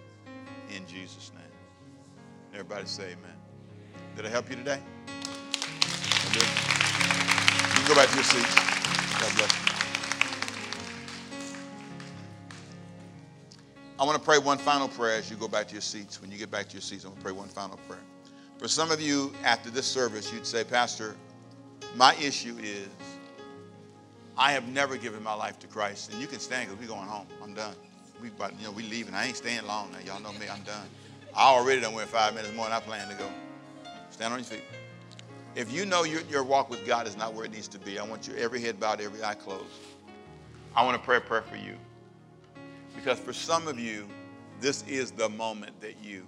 In 0.75 0.85
Jesus' 0.89 1.31
name. 1.35 1.45
Everybody 2.53 2.87
say 2.87 3.05
amen. 3.05 3.37
Did 4.17 4.27
I 4.27 4.29
help 4.31 4.51
you 4.51 4.57
today? 4.57 4.81
I 5.09 6.33
did. 6.33 6.43
You 6.43 7.85
can 7.85 7.89
go 7.89 7.95
back 7.95 8.09
to 8.09 8.15
your 8.17 8.25
seats. 8.25 8.55
God 9.21 9.37
bless 9.37 9.61
you. 9.61 9.66
I 13.99 14.05
want 14.05 14.19
to 14.19 14.23
pray 14.23 14.39
one 14.39 14.59
final 14.59 14.89
prayer 14.89 15.17
as 15.17 15.31
you 15.31 15.37
go 15.37 15.49
back 15.49 15.69
to 15.69 15.73
your 15.73 15.81
seats. 15.81 16.21
When 16.21 16.31
you 16.31 16.37
get 16.37 16.51
back 16.51 16.69
to 16.69 16.75
your 16.75 16.83
seats, 16.83 17.05
I'm 17.05 17.11
going 17.13 17.19
to 17.19 17.25
pray 17.25 17.33
one 17.33 17.49
final 17.49 17.79
prayer. 17.89 18.03
For 18.59 18.69
some 18.69 18.91
of 18.91 19.01
you, 19.01 19.33
after 19.43 19.71
this 19.71 19.87
service, 19.87 20.31
you'd 20.33 20.47
say, 20.47 20.65
Pastor, 20.65 21.17
my 21.95 22.15
issue 22.17 22.57
is 22.61 22.89
I 24.37 24.53
have 24.53 24.69
never 24.69 24.99
given 24.99 25.23
my 25.23 25.33
life 25.33 25.59
to 25.61 25.67
Christ. 25.67 26.13
And 26.13 26.21
you 26.21 26.27
can 26.27 26.41
stand 26.41 26.69
because 26.69 26.81
we're 26.81 26.95
going 26.95 27.09
home. 27.09 27.27
I'm 27.43 27.55
done. 27.55 27.75
We, 28.21 28.29
but, 28.29 28.59
you 28.59 28.67
know, 28.67 28.73
we 28.73 28.83
leaving. 28.83 29.15
I 29.15 29.27
ain't 29.27 29.37
staying 29.37 29.67
long 29.67 29.91
now. 29.93 29.99
Y'all 30.01 30.23
know 30.23 30.39
me. 30.39 30.47
I'm 30.51 30.63
done. 30.63 30.87
I 31.35 31.45
already 31.45 31.81
done 31.81 31.95
went 31.95 32.09
five 32.11 32.35
minutes 32.35 32.55
more 32.55 32.67
than 32.67 32.75
I 32.75 32.81
plan 32.81 33.09
to 33.09 33.15
go. 33.15 33.29
Stand 34.11 34.33
on 34.35 34.41
your 34.41 34.47
feet. 34.47 34.65
If 35.55 35.73
you 35.73 35.87
know 35.87 36.05
your, 36.05 36.21
your 36.23 36.45
walk 36.45 36.69
with 36.69 36.87
God 36.87 37.07
is 37.07 37.17
not 37.17 37.33
where 37.33 37.47
it 37.47 37.53
needs 37.53 37.69
to 37.69 37.79
be, 37.79 37.99
I 37.99 38.05
want 38.05 38.29
you 38.29 38.35
every 38.37 38.61
head 38.61 38.79
bowed, 38.79 39.01
every 39.01 39.25
eye 39.25 39.35
closed. 39.35 39.65
I 40.75 40.85
want 40.85 40.99
to 40.99 41.03
pray 41.03 41.17
a 41.17 41.21
prayer 41.21 41.41
for 41.41 41.57
you. 41.57 41.77
Because 43.07 43.21
for 43.21 43.33
some 43.33 43.69
of 43.69 43.79
you, 43.79 44.09
this 44.61 44.83
is 44.89 45.13
the 45.13 45.29
moment 45.29 45.81
that 45.81 46.03
you 46.03 46.27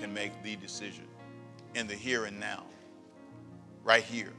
can 0.00 0.14
make 0.14 0.42
the 0.42 0.56
decision 0.56 1.04
in 1.74 1.86
the 1.86 1.92
here 1.92 2.24
and 2.24 2.40
now. 2.40 2.64
Right 3.82 4.02
here. 4.02 4.32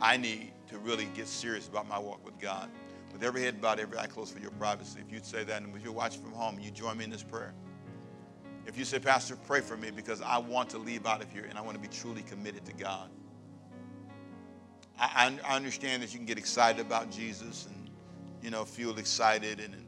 I 0.00 0.16
need 0.16 0.50
to 0.68 0.78
really 0.78 1.04
get 1.14 1.28
serious 1.28 1.68
about 1.68 1.86
my 1.86 1.96
walk 1.96 2.24
with 2.24 2.36
God. 2.40 2.68
With 3.12 3.22
every 3.22 3.42
head 3.42 3.60
bowed, 3.60 3.78
every 3.78 3.96
eye 3.96 4.08
closed 4.08 4.34
for 4.34 4.40
your 4.40 4.50
privacy. 4.50 4.98
If 4.98 5.12
you'd 5.14 5.24
say 5.24 5.44
that, 5.44 5.62
and 5.62 5.76
if 5.76 5.84
you're 5.84 5.92
watching 5.92 6.22
from 6.22 6.32
home, 6.32 6.58
you 6.58 6.72
join 6.72 6.98
me 6.98 7.04
in 7.04 7.10
this 7.10 7.22
prayer. 7.22 7.54
If 8.66 8.76
you 8.76 8.84
say, 8.84 8.98
Pastor, 8.98 9.36
pray 9.36 9.60
for 9.60 9.76
me 9.76 9.92
because 9.92 10.20
I 10.20 10.38
want 10.38 10.70
to 10.70 10.78
leave 10.78 11.06
out 11.06 11.22
of 11.22 11.30
here 11.30 11.46
and 11.48 11.56
I 11.56 11.60
want 11.60 11.80
to 11.80 11.88
be 11.88 11.94
truly 11.96 12.22
committed 12.22 12.64
to 12.64 12.72
God. 12.72 13.10
I, 14.98 15.38
I 15.44 15.54
understand 15.54 16.02
that 16.02 16.12
you 16.12 16.18
can 16.18 16.26
get 16.26 16.36
excited 16.36 16.84
about 16.84 17.12
Jesus 17.12 17.66
and, 17.66 17.90
you 18.42 18.50
know, 18.50 18.64
feel 18.64 18.98
excited 18.98 19.60
and, 19.60 19.85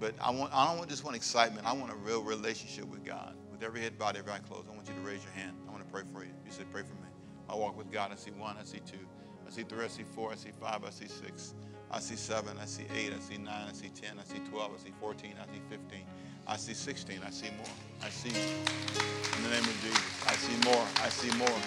but 0.00 0.14
I 0.20 0.30
want 0.30 0.52
I 0.54 0.66
don't 0.68 0.78
want 0.78 0.90
just 0.90 1.04
want 1.04 1.16
excitement. 1.16 1.66
I 1.66 1.72
want 1.72 1.92
a 1.92 1.96
real 1.96 2.22
relationship 2.22 2.86
with 2.86 3.04
God. 3.04 3.34
With 3.50 3.62
every 3.62 3.80
head 3.80 3.98
bowed, 3.98 4.16
every 4.16 4.32
eye 4.32 4.38
closed, 4.38 4.68
I 4.70 4.74
want 4.74 4.86
you 4.86 4.94
to 4.94 5.00
raise 5.00 5.22
your 5.24 5.32
hand. 5.32 5.56
I 5.68 5.72
want 5.72 5.84
to 5.84 5.92
pray 5.92 6.02
for 6.12 6.22
you. 6.22 6.30
You 6.46 6.52
say, 6.52 6.62
pray 6.70 6.82
for 6.82 6.94
me. 6.94 7.08
I 7.48 7.54
walk 7.56 7.76
with 7.76 7.90
God. 7.90 8.12
I 8.12 8.16
see 8.16 8.30
one. 8.30 8.56
I 8.60 8.64
see 8.64 8.80
two. 8.86 8.98
I 9.46 9.50
see 9.50 9.62
three. 9.64 9.84
I 9.84 9.88
see 9.88 10.04
four. 10.14 10.32
I 10.32 10.36
see 10.36 10.50
five. 10.60 10.84
I 10.84 10.90
see 10.90 11.08
six. 11.08 11.54
I 11.90 12.00
see 12.00 12.16
seven. 12.16 12.56
I 12.60 12.66
see 12.66 12.84
eight. 12.94 13.12
I 13.12 13.20
see 13.20 13.38
nine. 13.38 13.66
I 13.68 13.72
see 13.72 13.88
ten. 13.88 14.18
I 14.18 14.24
see 14.24 14.40
twelve. 14.50 14.72
I 14.74 14.82
see 14.82 14.92
fourteen. 15.00 15.34
I 15.40 15.52
see 15.52 15.60
fifteen. 15.68 16.04
I 16.46 16.56
see 16.56 16.74
sixteen. 16.74 17.20
I 17.26 17.30
see 17.30 17.48
more. 17.56 17.66
I 18.02 18.10
see 18.10 18.28
in 18.30 19.42
the 19.42 19.50
name 19.50 19.64
of 19.64 19.80
Jesus. 19.82 20.24
I 20.26 20.34
see 20.34 20.70
more. 20.70 20.84
I 21.02 21.08
see 21.08 21.36
more. 21.38 21.58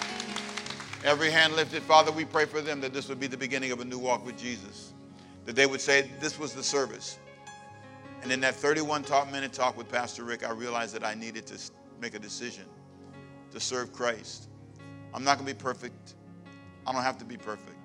Every 1.04 1.30
hand 1.30 1.56
lifted, 1.56 1.82
Father, 1.82 2.12
we 2.12 2.24
pray 2.24 2.44
for 2.44 2.60
them 2.60 2.80
that 2.80 2.94
this 2.94 3.08
would 3.08 3.18
be 3.18 3.26
the 3.26 3.36
beginning 3.36 3.72
of 3.72 3.80
a 3.80 3.84
new 3.84 3.98
walk 3.98 4.24
with 4.24 4.38
Jesus. 4.38 4.92
That 5.44 5.56
they 5.56 5.66
would 5.66 5.80
say, 5.80 6.08
This 6.20 6.38
was 6.38 6.54
the 6.54 6.62
service. 6.62 7.18
And 8.22 8.30
in 8.30 8.38
that 8.40 8.54
31 8.54 9.02
talk, 9.02 9.30
minute 9.32 9.52
talk 9.52 9.76
with 9.76 9.90
Pastor 9.90 10.22
Rick, 10.22 10.46
I 10.46 10.52
realized 10.52 10.94
that 10.94 11.04
I 11.04 11.14
needed 11.14 11.44
to 11.48 11.58
make 12.00 12.14
a 12.14 12.20
decision 12.20 12.64
to 13.50 13.58
serve 13.58 13.92
Christ. 13.92 14.48
I'm 15.12 15.24
not 15.24 15.38
going 15.38 15.48
to 15.48 15.54
be 15.54 15.60
perfect. 15.60 16.14
I 16.86 16.92
don't 16.92 17.02
have 17.02 17.18
to 17.18 17.24
be 17.24 17.36
perfect. 17.36 17.76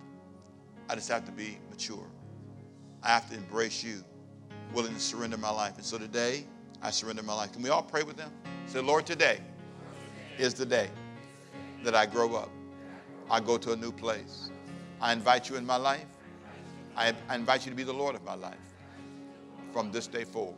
I 0.90 0.96
just 0.96 1.10
have 1.10 1.26
to 1.26 1.32
be 1.32 1.58
mature. 1.72 2.06
I 3.02 3.10
have 3.10 3.28
to 3.32 3.36
embrace 3.36 3.84
you, 3.84 4.04
willing 4.74 4.94
to 4.94 5.00
surrender 5.00 5.38
my 5.38 5.50
life. 5.50 5.76
And 5.76 5.84
so 5.84 5.98
today, 5.98 6.46
I 6.84 6.92
surrender 6.92 7.24
my 7.24 7.34
life. 7.34 7.52
Can 7.52 7.64
we 7.64 7.70
all 7.70 7.84
pray 7.84 8.04
with 8.04 8.16
them? 8.16 8.32
Say, 8.68 8.80
Lord, 8.80 9.08
today 9.08 9.40
is 10.38 10.54
the 10.54 10.66
day 10.68 10.90
that 11.84 11.96
I 11.96 12.06
grow 12.06 12.36
up. 12.36 12.50
I 13.30 13.40
go 13.40 13.58
to 13.58 13.72
a 13.72 13.76
new 13.76 13.92
place. 13.92 14.52
I 15.02 15.14
invite 15.14 15.50
you 15.50 15.56
in 15.56 15.66
my 15.66 15.78
life. 15.78 16.06
I, 16.96 17.14
I 17.28 17.36
invite 17.36 17.66
you 17.66 17.72
to 17.72 17.76
be 17.76 17.84
the 17.84 17.94
Lord 17.94 18.14
of 18.14 18.24
my 18.24 18.36
life 18.36 18.67
from 19.78 19.92
this 19.92 20.08
day 20.08 20.24
forward. 20.24 20.56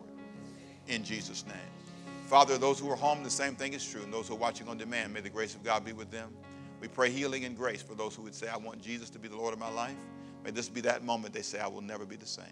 In 0.87 1.03
Jesus' 1.03 1.45
name. 1.45 1.57
Father, 2.27 2.57
those 2.57 2.79
who 2.79 2.89
are 2.89 2.95
home, 2.95 3.21
the 3.21 3.29
same 3.29 3.53
thing 3.53 3.73
is 3.73 3.85
true. 3.85 4.01
And 4.01 4.13
those 4.13 4.29
who 4.29 4.35
are 4.35 4.37
watching 4.37 4.69
on 4.69 4.77
demand, 4.77 5.13
may 5.13 5.19
the 5.19 5.29
grace 5.29 5.55
of 5.55 5.61
God 5.61 5.83
be 5.83 5.91
with 5.91 6.09
them. 6.09 6.29
We 6.79 6.87
pray 6.87 7.09
healing 7.09 7.43
and 7.43 7.53
grace 7.53 7.81
for 7.81 7.95
those 7.95 8.15
who 8.15 8.21
would 8.21 8.33
say, 8.33 8.47
I 8.47 8.55
want 8.55 8.81
Jesus 8.81 9.09
to 9.09 9.19
be 9.19 9.27
the 9.27 9.35
Lord 9.35 9.51
of 9.51 9.59
my 9.59 9.69
life. 9.69 9.97
May 10.45 10.51
this 10.51 10.69
be 10.69 10.79
that 10.81 11.03
moment 11.03 11.33
they 11.33 11.41
say, 11.41 11.59
I 11.59 11.67
will 11.67 11.81
never 11.81 12.05
be 12.05 12.15
the 12.15 12.25
same. 12.25 12.45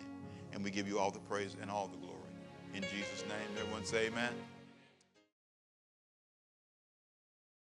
And 0.51 0.61
we 0.61 0.69
give 0.69 0.89
you 0.89 0.99
all 0.99 1.09
the 1.09 1.19
praise 1.19 1.55
and 1.61 1.71
all 1.71 1.87
the 1.87 2.05
glory. 2.05 2.19
In 2.73 2.81
Jesus' 2.81 3.23
name, 3.29 3.47
everyone 3.57 3.85
say 3.85 4.07
amen. 4.07 4.33